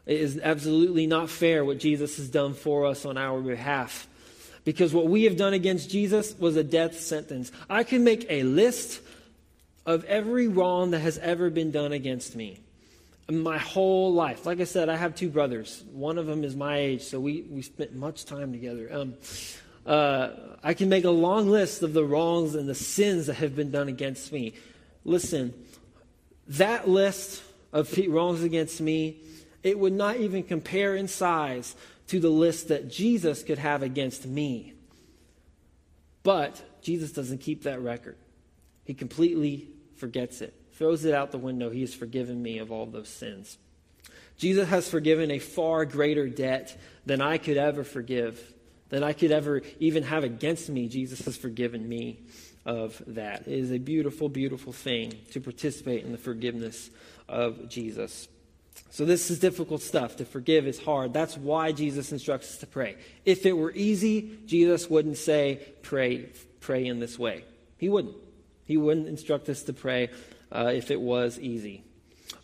It 0.06 0.20
is 0.20 0.38
absolutely 0.42 1.06
not 1.06 1.30
fair 1.30 1.64
what 1.64 1.78
Jesus 1.78 2.16
has 2.16 2.28
done 2.28 2.54
for 2.54 2.86
us 2.86 3.04
on 3.04 3.16
our 3.16 3.40
behalf. 3.40 4.08
Because 4.64 4.94
what 4.94 5.08
we 5.08 5.24
have 5.24 5.36
done 5.36 5.52
against 5.52 5.90
Jesus 5.90 6.34
was 6.38 6.56
a 6.56 6.64
death 6.64 6.98
sentence. 6.98 7.52
I 7.68 7.84
can 7.84 8.02
make 8.02 8.26
a 8.30 8.42
list 8.44 9.00
of 9.84 10.04
every 10.04 10.48
wrong 10.48 10.92
that 10.92 11.00
has 11.00 11.18
ever 11.18 11.50
been 11.50 11.70
done 11.70 11.92
against 11.92 12.34
me 12.34 12.60
my 13.30 13.58
whole 13.58 14.12
life. 14.12 14.44
Like 14.46 14.60
I 14.60 14.64
said, 14.64 14.88
I 14.88 14.96
have 14.96 15.14
two 15.14 15.30
brothers. 15.30 15.82
One 15.92 16.18
of 16.18 16.26
them 16.26 16.44
is 16.44 16.54
my 16.54 16.78
age, 16.78 17.02
so 17.02 17.18
we, 17.20 17.42
we 17.42 17.62
spent 17.62 17.94
much 17.94 18.24
time 18.24 18.52
together. 18.52 18.88
Um, 18.92 19.14
uh, 19.86 20.30
I 20.62 20.74
can 20.74 20.88
make 20.88 21.04
a 21.04 21.10
long 21.10 21.48
list 21.48 21.82
of 21.82 21.92
the 21.92 22.04
wrongs 22.04 22.54
and 22.54 22.68
the 22.68 22.74
sins 22.74 23.26
that 23.26 23.36
have 23.36 23.56
been 23.56 23.70
done 23.70 23.88
against 23.88 24.32
me. 24.32 24.54
Listen, 25.04 25.54
that 26.48 26.88
list 26.88 27.42
of 27.72 27.92
wrongs 28.08 28.42
against 28.42 28.80
me, 28.80 29.20
it 29.62 29.78
would 29.78 29.92
not 29.92 30.16
even 30.16 30.42
compare 30.42 30.94
in 30.94 31.08
size 31.08 31.74
to 32.08 32.20
the 32.20 32.28
list 32.28 32.68
that 32.68 32.90
Jesus 32.90 33.42
could 33.42 33.58
have 33.58 33.82
against 33.82 34.26
me. 34.26 34.74
But 36.22 36.62
Jesus 36.82 37.12
doesn't 37.12 37.38
keep 37.38 37.62
that 37.62 37.80
record, 37.80 38.16
he 38.84 38.92
completely 38.92 39.68
forgets 39.96 40.42
it 40.42 40.54
throws 40.74 41.04
it 41.04 41.14
out 41.14 41.30
the 41.30 41.38
window. 41.38 41.70
He 41.70 41.80
has 41.80 41.94
forgiven 41.94 42.42
me 42.42 42.58
of 42.58 42.70
all 42.70 42.86
those 42.86 43.08
sins. 43.08 43.58
Jesus 44.36 44.68
has 44.68 44.88
forgiven 44.88 45.30
a 45.30 45.38
far 45.38 45.84
greater 45.84 46.28
debt 46.28 46.76
than 47.06 47.20
I 47.20 47.38
could 47.38 47.56
ever 47.56 47.84
forgive, 47.84 48.52
than 48.88 49.02
I 49.02 49.12
could 49.12 49.30
ever 49.30 49.62
even 49.78 50.02
have 50.02 50.24
against 50.24 50.68
me. 50.68 50.88
Jesus 50.88 51.24
has 51.24 51.36
forgiven 51.36 51.88
me 51.88 52.20
of 52.66 53.00
that. 53.06 53.42
It 53.42 53.58
is 53.58 53.70
a 53.70 53.78
beautiful, 53.78 54.28
beautiful 54.28 54.72
thing 54.72 55.12
to 55.32 55.40
participate 55.40 56.04
in 56.04 56.12
the 56.12 56.18
forgiveness 56.18 56.90
of 57.28 57.68
Jesus. 57.68 58.28
So, 58.90 59.04
this 59.04 59.30
is 59.30 59.38
difficult 59.38 59.82
stuff. 59.82 60.16
To 60.16 60.24
forgive 60.24 60.66
is 60.66 60.80
hard. 60.80 61.12
That's 61.12 61.36
why 61.36 61.70
Jesus 61.70 62.10
instructs 62.10 62.50
us 62.50 62.58
to 62.58 62.66
pray. 62.66 62.96
If 63.24 63.46
it 63.46 63.52
were 63.52 63.72
easy, 63.72 64.38
Jesus 64.46 64.90
wouldn't 64.90 65.16
say, 65.16 65.60
pray, 65.82 66.30
pray 66.60 66.86
in 66.86 66.98
this 66.98 67.16
way. 67.16 67.44
He 67.78 67.88
wouldn't. 67.88 68.16
He 68.64 68.76
wouldn't 68.76 69.08
instruct 69.08 69.48
us 69.48 69.62
to 69.64 69.72
pray 69.72 70.10
uh, 70.52 70.72
if 70.74 70.90
it 70.90 71.00
was 71.00 71.38
easy. 71.38 71.84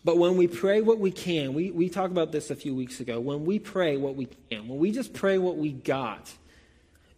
But 0.05 0.19
when 0.19 0.37
we 0.37 0.47
pray 0.47 0.81
what 0.81 0.99
we 0.99 1.11
can, 1.11 1.53
we, 1.53 1.71
we 1.71 1.89
talked 1.89 2.13
about 2.13 2.33
this 2.33 2.51
a 2.51 2.57
few 2.57 2.75
weeks 2.75 3.01
ago. 3.01 3.21
When 3.21 3.45
we 3.45 3.59
pray 3.59 3.97
what 3.97 4.17
we 4.17 4.29
can, 4.49 4.69
when 4.69 4.79
we 4.79 4.93
just 4.93 5.13
pray 5.13 5.39
what 5.39 5.57
we 5.57 5.73
got, 5.73 6.33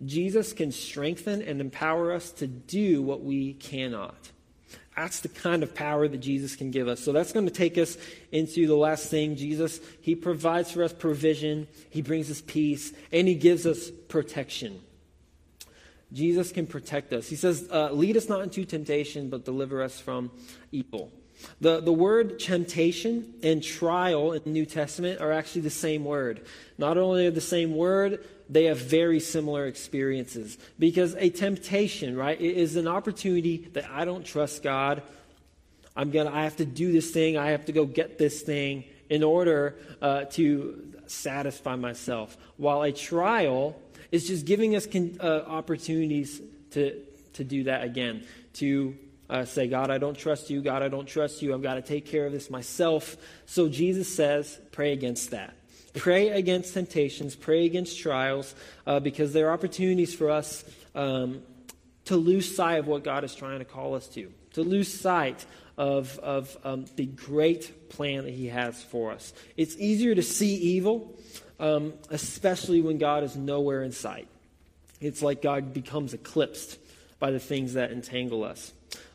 Jesus 0.04 0.52
can 0.52 0.72
strengthen 0.72 1.42
and 1.42 1.60
empower 1.60 2.12
us 2.12 2.30
to 2.32 2.46
do 2.46 3.02
what 3.02 3.22
we 3.22 3.54
cannot. 3.54 4.30
That's 4.96 5.20
the 5.20 5.28
kind 5.28 5.62
of 5.62 5.74
power 5.74 6.06
that 6.06 6.18
Jesus 6.18 6.56
can 6.56 6.70
give 6.70 6.88
us. 6.88 7.00
So 7.00 7.12
that's 7.12 7.32
going 7.32 7.46
to 7.46 7.52
take 7.52 7.78
us 7.78 7.96
into 8.30 8.66
the 8.66 8.74
last 8.74 9.08
thing. 9.08 9.36
Jesus, 9.36 9.80
He 10.02 10.14
provides 10.14 10.72
for 10.72 10.82
us 10.82 10.92
provision, 10.92 11.66
He 11.90 12.02
brings 12.02 12.30
us 12.30 12.42
peace, 12.42 12.92
and 13.10 13.26
He 13.26 13.34
gives 13.34 13.64
us 13.64 13.90
protection. 14.08 14.80
Jesus 16.12 16.52
can 16.52 16.66
protect 16.66 17.12
us. 17.12 17.28
He 17.28 17.36
says, 17.36 17.68
uh, 17.72 17.90
Lead 17.92 18.16
us 18.16 18.28
not 18.28 18.42
into 18.42 18.64
temptation, 18.64 19.30
but 19.30 19.44
deliver 19.44 19.82
us 19.82 19.98
from 19.98 20.30
evil. 20.70 21.10
The, 21.60 21.80
the 21.80 21.92
word 21.92 22.38
temptation 22.38 23.34
and 23.42 23.62
trial 23.62 24.32
in 24.32 24.42
the 24.44 24.50
New 24.50 24.66
Testament 24.66 25.20
are 25.20 25.32
actually 25.32 25.62
the 25.62 25.70
same 25.70 26.04
word. 26.04 26.44
Not 26.78 26.98
only 26.98 27.26
are 27.26 27.30
the 27.30 27.40
same 27.40 27.74
word, 27.74 28.24
they 28.48 28.64
have 28.64 28.78
very 28.78 29.20
similar 29.20 29.66
experiences. 29.66 30.58
Because 30.78 31.14
a 31.16 31.30
temptation, 31.30 32.16
right, 32.16 32.40
is 32.40 32.76
an 32.76 32.86
opportunity 32.86 33.68
that 33.72 33.88
I 33.90 34.04
don't 34.04 34.24
trust 34.24 34.62
God. 34.62 35.02
I'm 35.96 36.10
gonna, 36.10 36.30
I 36.30 36.44
have 36.44 36.56
to 36.56 36.64
do 36.64 36.92
this 36.92 37.10
thing. 37.10 37.36
I 37.36 37.50
have 37.50 37.66
to 37.66 37.72
go 37.72 37.86
get 37.86 38.18
this 38.18 38.42
thing 38.42 38.84
in 39.08 39.22
order 39.22 39.76
uh, 40.00 40.24
to 40.24 40.92
satisfy 41.06 41.76
myself. 41.76 42.36
While 42.56 42.82
a 42.82 42.92
trial 42.92 43.76
is 44.12 44.28
just 44.28 44.44
giving 44.44 44.76
us 44.76 44.86
con- 44.86 45.16
uh, 45.20 45.42
opportunities 45.46 46.40
to, 46.70 47.02
to 47.32 47.42
do 47.42 47.64
that 47.64 47.82
again, 47.82 48.24
to 48.54 48.96
uh, 49.28 49.44
say, 49.46 49.66
God, 49.66 49.90
I 49.90 49.98
don't 49.98 50.16
trust 50.16 50.50
you. 50.50 50.60
God, 50.60 50.82
I 50.82 50.88
don't 50.88 51.06
trust 51.06 51.42
you. 51.42 51.54
I've 51.54 51.62
got 51.62 51.74
to 51.74 51.82
take 51.82 52.06
care 52.06 52.26
of 52.26 52.32
this 52.32 52.50
myself. 52.50 53.16
So 53.46 53.68
Jesus 53.68 54.14
says, 54.14 54.60
pray 54.70 54.92
against 54.92 55.30
that. 55.30 55.54
Pray 55.94 56.28
against 56.28 56.72
temptations, 56.72 57.34
pray 57.34 57.66
against 57.66 57.98
trials, 57.98 58.54
uh, 58.86 59.00
because 59.00 59.32
there 59.32 59.48
are 59.48 59.52
opportunities 59.52 60.14
for 60.14 60.30
us 60.30 60.64
um, 60.94 61.42
to 62.06 62.16
lose 62.16 62.54
sight 62.54 62.78
of 62.78 62.86
what 62.86 63.04
God 63.04 63.24
is 63.24 63.34
trying 63.34 63.58
to 63.58 63.64
call 63.66 63.94
us 63.94 64.08
to, 64.08 64.32
to 64.54 64.62
lose 64.62 64.92
sight 64.92 65.44
of, 65.76 66.18
of 66.20 66.56
um, 66.64 66.86
the 66.96 67.06
great 67.06 67.90
plan 67.90 68.24
that 68.24 68.32
He 68.32 68.46
has 68.46 68.82
for 68.82 69.12
us. 69.12 69.34
It's 69.56 69.76
easier 69.76 70.14
to 70.14 70.22
see 70.22 70.54
evil 70.54 71.14
um, 71.62 71.94
especially 72.10 72.82
when 72.82 72.98
God 72.98 73.22
is 73.22 73.36
nowhere 73.36 73.84
in 73.84 73.92
sight. 73.92 74.26
It's 75.00 75.22
like 75.22 75.40
God 75.40 75.72
becomes 75.72 76.12
eclipsed 76.12 76.78
by 77.20 77.30
the 77.30 77.38
things 77.38 77.74
that 77.74 77.92
entangle 77.92 78.42
us. 78.42 78.72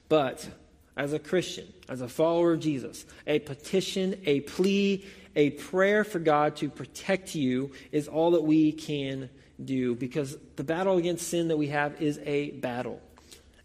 But 0.08 0.48
as 0.96 1.12
a 1.12 1.20
Christian, 1.20 1.72
as 1.90 2.00
a 2.00 2.08
follower 2.08 2.54
of 2.54 2.62
Jesus, 2.62 3.06
a 3.28 3.40
petition, 3.40 4.22
a 4.26 4.40
plea, 4.42 5.06
a 5.36 5.52
prayer 5.52 6.06
for 6.06 6.20
God 6.20 6.56
to 6.58 6.70
protect 6.70 7.36
you 7.36 7.72
is 7.92 8.08
all 8.08 8.32
that 8.32 8.44
we 8.44 8.72
can 8.72 9.30
do 9.64 9.94
because 9.96 10.38
the 10.56 10.64
battle 10.64 10.98
against 10.98 11.28
sin 11.28 11.50
that 11.50 11.58
we 11.58 11.68
have 11.68 12.02
is 12.02 12.18
a 12.26 12.52
battle. 12.52 13.02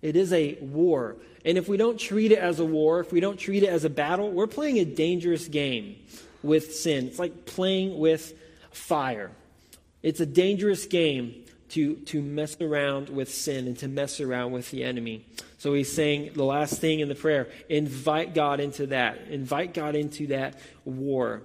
It 0.03 0.16
is 0.16 0.33
a 0.33 0.59
war. 0.61 1.16
And 1.45 1.57
if 1.57 1.68
we 1.68 1.77
don't 1.77 1.99
treat 1.99 2.33
it 2.33 2.38
as 2.38 2.59
a 2.59 2.64
war, 2.64 2.99
if 2.99 3.12
we 3.12 3.21
don't 3.21 3.38
treat 3.38 3.62
it 3.62 3.68
as 3.68 3.85
a 3.85 3.90
battle, 3.90 4.33
we're 4.33 4.49
playing 4.49 4.79
a 4.79 4.85
dangerous 4.85 5.47
game 5.47 5.97
with 6.42 6.75
sin. 6.75 7.07
It's 7.07 7.21
like 7.21 7.47
playing 7.47 7.97
with 7.99 8.35
fire. 8.73 9.31
It's 10.03 10.21
a 10.21 10.27
dangerous 10.27 10.87
game 10.87 11.45
to, 11.71 11.97
to 11.97 12.21
mess 12.21 12.61
around 12.61 13.09
with 13.09 13.33
sin 13.33 13.67
and 13.67 13.79
to 13.79 13.89
mess 13.89 14.21
around 14.21 14.53
with 14.53 14.71
the 14.71 14.85
enemy. 14.85 15.25
So 15.59 15.73
he's 15.75 15.93
saying 15.93 16.33
the 16.35 16.45
last 16.45 16.81
thing 16.81 17.01
in 17.01 17.09
the 17.09 17.15
prayer 17.15 17.49
invite 17.69 18.35
God 18.35 18.61
into 18.61 18.89
that. 18.89 19.29
Invite 19.29 19.73
God 19.75 19.95
into 19.95 20.27
that 20.29 20.59
war. 20.85 21.43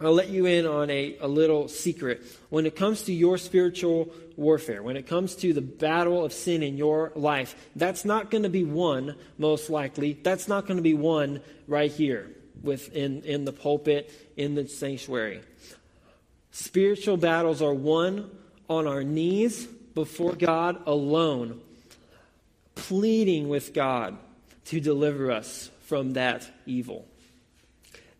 I'll 0.00 0.12
let 0.12 0.28
you 0.28 0.44
in 0.46 0.66
on 0.66 0.90
a, 0.90 1.16
a 1.20 1.28
little 1.28 1.68
secret. 1.68 2.22
When 2.50 2.66
it 2.66 2.76
comes 2.76 3.02
to 3.02 3.12
your 3.12 3.38
spiritual 3.38 4.12
warfare, 4.36 4.82
when 4.82 4.96
it 4.96 5.06
comes 5.06 5.36
to 5.36 5.52
the 5.52 5.62
battle 5.62 6.24
of 6.24 6.32
sin 6.32 6.62
in 6.62 6.76
your 6.76 7.12
life, 7.14 7.54
that's 7.76 8.04
not 8.04 8.30
going 8.30 8.42
to 8.42 8.48
be 8.50 8.64
won, 8.64 9.14
most 9.38 9.70
likely. 9.70 10.14
That's 10.14 10.48
not 10.48 10.66
going 10.66 10.76
to 10.76 10.82
be 10.82 10.94
won 10.94 11.40
right 11.68 11.90
here 11.92 12.28
within 12.62 13.22
in 13.22 13.44
the 13.44 13.52
pulpit, 13.52 14.10
in 14.36 14.56
the 14.56 14.66
sanctuary. 14.66 15.40
Spiritual 16.54 17.16
battles 17.16 17.60
are 17.60 17.74
won 17.74 18.30
on 18.70 18.86
our 18.86 19.02
knees 19.02 19.66
before 19.66 20.34
God 20.34 20.80
alone, 20.86 21.60
pleading 22.76 23.48
with 23.48 23.74
God 23.74 24.16
to 24.66 24.78
deliver 24.78 25.32
us 25.32 25.68
from 25.86 26.12
that 26.12 26.48
evil. 26.64 27.08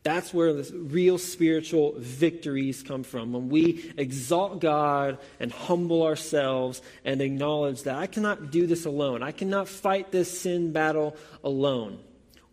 That's 0.03 0.35
where 0.35 0.53
the 0.53 0.77
real 0.77 1.17
spiritual 1.17 1.95
victories 1.97 2.83
come 2.83 3.05
from. 3.05 3.33
When 3.33 3.51
we 3.51 3.93
exalt 3.97 4.61
God 4.61 5.19
and 5.39 5.53
humble 5.53 6.03
ourselves 6.03 6.83
and 7.05 7.23
acknowledge 7.23 7.85
that 7.85 7.95
I 7.95 8.09
cannot 8.09 8.51
do 8.51 8.67
this 8.67 8.85
alone. 8.85 9.23
I 9.23 9.31
cannot 9.31 9.69
fight 9.69 10.11
this 10.11 10.41
sin 10.41 10.73
battle 10.73 11.15
alone. 11.45 12.01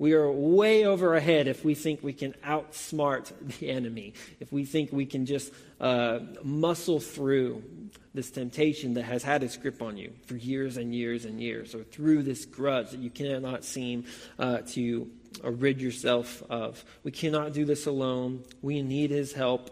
We 0.02 0.14
are 0.14 0.32
way 0.32 0.84
over 0.84 1.14
ahead 1.14 1.48
if 1.48 1.64
we 1.64 1.76
think 1.76 2.02
we 2.02 2.14
can 2.14 2.34
outsmart 2.44 3.32
the 3.60 3.70
enemy, 3.70 4.16
if 4.40 4.52
we 4.52 4.66
think 4.66 4.92
we 4.92 5.06
can 5.06 5.28
just 5.28 5.54
uh, 5.80 6.22
muscle 6.42 7.00
through 7.00 7.62
this 8.12 8.32
temptation 8.32 8.96
that 8.96 9.04
has 9.04 9.22
had 9.22 9.44
its 9.44 9.58
grip 9.58 9.80
on 9.80 9.98
you 9.98 10.12
for 10.26 10.38
years 10.38 10.78
and 10.78 10.96
years 10.96 11.26
and 11.26 11.40
years, 11.40 11.76
or 11.76 11.84
through 11.84 12.24
this 12.24 12.46
grudge 12.46 12.90
that 12.90 13.00
you 13.00 13.12
cannot 13.12 13.64
seem 13.64 14.06
uh, 14.40 14.62
to 14.70 15.08
rid 15.44 15.80
yourself 15.80 16.42
of. 16.50 16.84
We 17.04 17.12
cannot 17.12 17.54
do 17.54 17.64
this 17.64 17.86
alone. 17.86 18.44
We 18.64 18.82
need 18.82 19.12
His 19.12 19.34
help, 19.34 19.70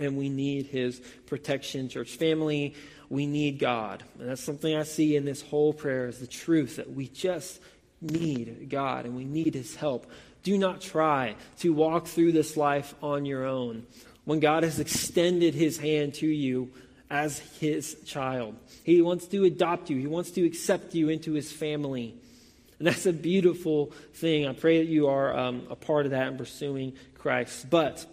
and 0.00 0.16
we 0.16 0.28
need 0.28 0.66
His 0.66 0.98
protection. 1.26 1.88
Church 1.88 2.16
family, 2.16 2.74
we 3.08 3.26
need 3.26 3.60
God. 3.60 4.02
And 4.18 4.28
that's 4.28 4.42
something 4.42 4.74
I 4.74 4.82
see 4.82 5.14
in 5.14 5.24
this 5.24 5.40
whole 5.40 5.72
prayer 5.72 6.08
is 6.08 6.18
the 6.18 6.26
truth 6.26 6.74
that 6.76 6.92
we 6.92 7.06
just 7.06 7.60
need 8.02 8.68
God 8.68 9.06
and 9.06 9.16
we 9.16 9.24
need 9.24 9.54
His 9.54 9.76
help. 9.76 10.10
Do 10.42 10.58
not 10.58 10.80
try 10.80 11.36
to 11.58 11.72
walk 11.72 12.06
through 12.06 12.32
this 12.32 12.56
life 12.56 12.94
on 13.02 13.24
your 13.24 13.46
own 13.46 13.86
when 14.24 14.40
God 14.40 14.62
has 14.62 14.80
extended 14.80 15.54
His 15.54 15.78
hand 15.78 16.14
to 16.14 16.26
you 16.26 16.70
as 17.10 17.38
His 17.60 17.96
child. 18.04 18.56
He 18.84 19.02
wants 19.02 19.26
to 19.28 19.44
adopt 19.44 19.90
you, 19.90 19.98
He 19.98 20.06
wants 20.06 20.30
to 20.32 20.44
accept 20.44 20.94
you 20.94 21.08
into 21.08 21.32
His 21.32 21.52
family. 21.52 22.14
And 22.78 22.88
that's 22.88 23.06
a 23.06 23.12
beautiful 23.12 23.92
thing. 24.14 24.46
I 24.46 24.54
pray 24.54 24.78
that 24.78 24.90
you 24.90 25.06
are 25.06 25.36
um, 25.36 25.66
a 25.70 25.76
part 25.76 26.04
of 26.04 26.10
that 26.10 26.26
and 26.26 26.38
pursuing 26.38 26.94
Christ. 27.14 27.70
But 27.70 28.04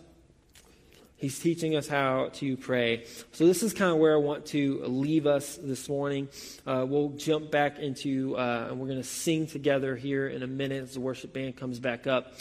He's 1.19 1.37
teaching 1.37 1.75
us 1.75 1.85
how 1.85 2.29
to 2.35 2.55
pray. 2.55 3.03
So, 3.33 3.45
this 3.45 3.61
is 3.61 3.73
kind 3.73 3.91
of 3.91 3.97
where 3.97 4.13
I 4.13 4.19
want 4.19 4.45
to 4.47 4.81
leave 4.85 5.27
us 5.27 5.59
this 5.61 5.89
morning. 5.89 6.29
Uh, 6.65 6.85
we'll 6.87 7.09
jump 7.09 7.51
back 7.51 7.77
into, 7.77 8.37
uh, 8.37 8.67
and 8.69 8.79
we're 8.79 8.87
going 8.87 9.01
to 9.01 9.07
sing 9.07 9.45
together 9.45 9.97
here 9.97 10.29
in 10.29 10.43
a 10.43 10.47
minute 10.47 10.81
as 10.81 10.93
the 10.93 11.01
worship 11.01 11.33
band 11.33 11.57
comes 11.57 11.77
back 11.77 12.07
up. 12.07 12.35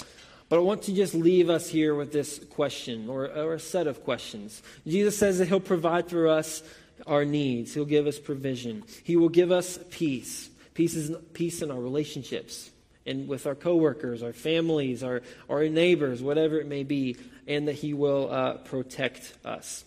But 0.48 0.58
I 0.58 0.60
want 0.60 0.82
to 0.82 0.94
just 0.94 1.12
leave 1.12 1.50
us 1.50 1.68
here 1.68 1.96
with 1.96 2.12
this 2.12 2.38
question 2.50 3.08
or, 3.08 3.26
or 3.26 3.54
a 3.54 3.60
set 3.60 3.88
of 3.88 4.04
questions. 4.04 4.62
Jesus 4.86 5.18
says 5.18 5.38
that 5.38 5.48
He'll 5.48 5.58
provide 5.58 6.08
for 6.08 6.28
us 6.28 6.62
our 7.04 7.24
needs, 7.24 7.74
He'll 7.74 7.84
give 7.84 8.06
us 8.06 8.20
provision, 8.20 8.84
He 9.02 9.16
will 9.16 9.28
give 9.28 9.50
us 9.50 9.80
peace. 9.90 10.50
Peace, 10.74 10.94
is, 10.94 11.10
peace 11.32 11.62
in 11.62 11.72
our 11.72 11.80
relationships 11.80 12.70
and 13.08 13.26
with 13.26 13.46
our 13.46 13.54
coworkers, 13.54 14.22
our 14.22 14.32
families, 14.32 15.02
our, 15.02 15.22
our 15.48 15.66
neighbors, 15.68 16.22
whatever 16.22 16.60
it 16.60 16.66
may 16.66 16.84
be 16.84 17.16
and 17.48 17.66
that 17.66 17.74
He 17.74 17.94
will 17.94 18.30
uh, 18.30 18.58
protect 18.58 19.34
us. 19.44 19.84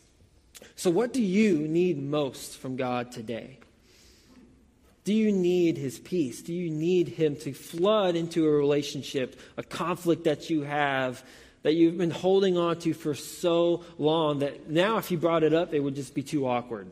So, 0.75 0.89
what 0.89 1.13
do 1.13 1.21
you 1.21 1.60
need 1.60 2.01
most 2.01 2.57
from 2.57 2.75
God 2.75 3.12
today? 3.12 3.60
Do 5.03 5.13
you 5.13 5.31
need 5.31 5.77
His 5.77 5.99
peace? 5.99 6.41
Do 6.41 6.53
you 6.53 6.69
need 6.69 7.07
Him 7.07 7.36
to 7.38 7.53
flood 7.53 8.15
into 8.15 8.45
a 8.45 8.51
relationship, 8.51 9.39
a 9.55 9.63
conflict 9.63 10.25
that 10.25 10.49
you 10.49 10.63
have? 10.63 11.23
That 11.63 11.75
you've 11.75 11.99
been 11.99 12.10
holding 12.10 12.57
on 12.57 12.79
to 12.79 12.93
for 12.95 13.13
so 13.13 13.86
long 13.99 14.39
that 14.39 14.67
now, 14.67 14.97
if 14.97 15.12
you 15.12 15.19
brought 15.19 15.43
it 15.43 15.53
up, 15.53 15.75
it 15.75 15.79
would 15.79 15.93
just 15.93 16.15
be 16.15 16.23
too 16.23 16.47
awkward. 16.47 16.88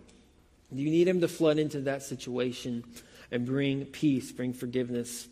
Do 0.72 0.80
you 0.80 0.92
need 0.92 1.08
Him 1.08 1.22
to 1.22 1.28
flood 1.28 1.58
into 1.58 1.82
that 1.82 2.04
situation 2.04 2.84
and 3.32 3.48
bring 3.48 3.86
peace, 3.86 4.32
bring 4.32 4.54
forgiveness? 4.54 5.28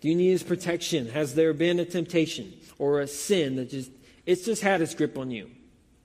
Do 0.00 0.08
you 0.08 0.14
need 0.14 0.30
His 0.30 0.42
protection? 0.42 1.08
Has 1.08 1.34
there 1.34 1.52
been 1.52 1.80
a 1.80 1.84
temptation 1.84 2.52
or 2.78 3.00
a 3.00 3.06
sin 3.06 3.56
that 3.56 3.70
just 3.70 3.90
it's 4.26 4.44
just 4.44 4.62
had 4.62 4.82
its 4.82 4.94
grip 4.94 5.16
on 5.16 5.30
you 5.30 5.50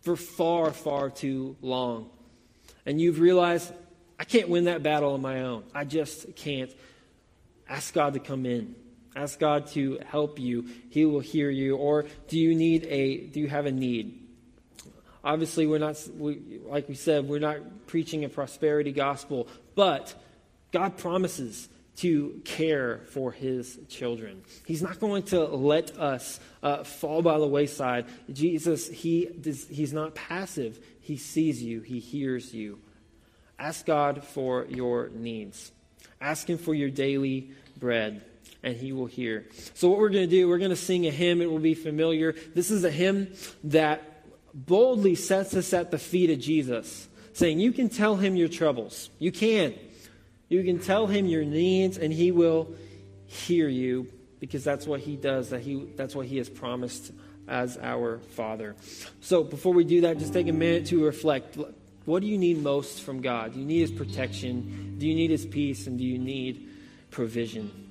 for 0.01 0.15
far, 0.15 0.71
far 0.71 1.09
too 1.09 1.55
long. 1.61 2.09
And 2.85 2.99
you've 2.99 3.19
realized, 3.19 3.71
I 4.19 4.23
can't 4.23 4.49
win 4.49 4.65
that 4.65 4.83
battle 4.83 5.13
on 5.13 5.21
my 5.21 5.41
own. 5.41 5.63
I 5.73 5.85
just 5.85 6.35
can't. 6.35 6.71
Ask 7.67 7.93
God 7.93 8.13
to 8.13 8.19
come 8.19 8.45
in. 8.45 8.75
Ask 9.15 9.39
God 9.39 9.67
to 9.67 9.99
help 10.05 10.39
you. 10.39 10.67
He 10.89 11.05
will 11.05 11.21
hear 11.21 11.49
you. 11.49 11.77
Or 11.77 12.05
do 12.27 12.37
you 12.37 12.55
need 12.55 12.85
a, 12.85 13.27
do 13.27 13.39
you 13.39 13.47
have 13.47 13.65
a 13.65 13.71
need? 13.71 14.19
Obviously, 15.23 15.65
we're 15.65 15.79
not, 15.79 16.01
we, 16.17 16.59
like 16.65 16.89
we 16.89 16.95
said, 16.95 17.27
we're 17.27 17.39
not 17.39 17.87
preaching 17.87 18.25
a 18.25 18.29
prosperity 18.29 18.91
gospel, 18.91 19.47
but 19.75 20.13
God 20.71 20.97
promises 20.97 21.69
to 21.97 22.41
care 22.43 23.01
for 23.11 23.31
his 23.31 23.79
children. 23.87 24.43
He's 24.65 24.81
not 24.81 24.99
going 24.99 25.23
to 25.23 25.45
let 25.45 25.97
us 25.99 26.39
uh, 26.63 26.83
fall 26.83 27.21
by 27.21 27.37
the 27.37 27.47
wayside. 27.47 28.05
Jesus, 28.31 28.87
he 28.87 29.25
does, 29.25 29.67
he's 29.67 29.93
not 29.93 30.15
passive. 30.15 30.83
He 31.01 31.17
sees 31.17 31.61
you, 31.61 31.81
he 31.81 31.99
hears 31.99 32.53
you. 32.53 32.79
Ask 33.59 33.85
God 33.85 34.23
for 34.23 34.65
your 34.65 35.09
needs. 35.09 35.71
Ask 36.19 36.49
him 36.49 36.57
for 36.57 36.73
your 36.73 36.89
daily 36.89 37.51
bread, 37.77 38.21
and 38.63 38.75
he 38.75 38.91
will 38.91 39.05
hear. 39.05 39.45
So, 39.73 39.89
what 39.89 39.99
we're 39.99 40.09
going 40.09 40.27
to 40.27 40.35
do, 40.35 40.47
we're 40.47 40.57
going 40.57 40.69
to 40.69 40.75
sing 40.75 41.05
a 41.05 41.11
hymn. 41.11 41.41
It 41.41 41.51
will 41.51 41.59
be 41.59 41.75
familiar. 41.75 42.33
This 42.55 42.71
is 42.71 42.83
a 42.83 42.91
hymn 42.91 43.33
that 43.65 44.01
boldly 44.53 45.15
sets 45.15 45.53
us 45.53 45.73
at 45.73 45.91
the 45.91 45.99
feet 45.99 46.29
of 46.29 46.39
Jesus, 46.39 47.07
saying, 47.33 47.59
You 47.59 47.71
can 47.71 47.89
tell 47.89 48.15
him 48.15 48.35
your 48.35 48.47
troubles. 48.47 49.09
You 49.19 49.31
can. 49.31 49.75
You 50.53 50.63
can 50.63 50.77
tell 50.77 51.07
him 51.07 51.25
your 51.25 51.43
needs, 51.43 51.97
and 51.97 52.13
he 52.13 52.31
will 52.31 52.75
hear 53.25 53.67
you 53.67 54.07
because 54.39 54.63
that's 54.63 54.85
what 54.85 54.99
he 54.99 55.15
does, 55.15 55.49
that 55.49 55.61
he, 55.61 55.85
that's 55.95 56.15
what 56.15 56.27
he 56.27 56.37
has 56.37 56.47
promised 56.47 57.11
as 57.47 57.75
our 57.79 58.19
Father. 58.19 58.75
So 59.19 59.43
before 59.43 59.73
we 59.73 59.83
do 59.83 60.01
that, 60.01 60.19
just 60.19 60.31
take 60.31 60.47
a 60.47 60.53
minute 60.53 60.85
to 60.87 61.03
reflect. 61.03 61.57
What 62.05 62.21
do 62.21 62.27
you 62.27 62.37
need 62.37 62.61
most 62.61 63.01
from 63.01 63.21
God? 63.21 63.53
Do 63.53 63.61
you 63.61 63.65
need 63.65 63.79
his 63.79 63.91
protection? 63.91 64.97
Do 64.99 65.07
you 65.07 65.15
need 65.15 65.31
his 65.31 65.43
peace? 65.43 65.87
And 65.87 65.97
do 65.97 66.03
you 66.03 66.19
need 66.19 66.69
provision? 67.09 67.82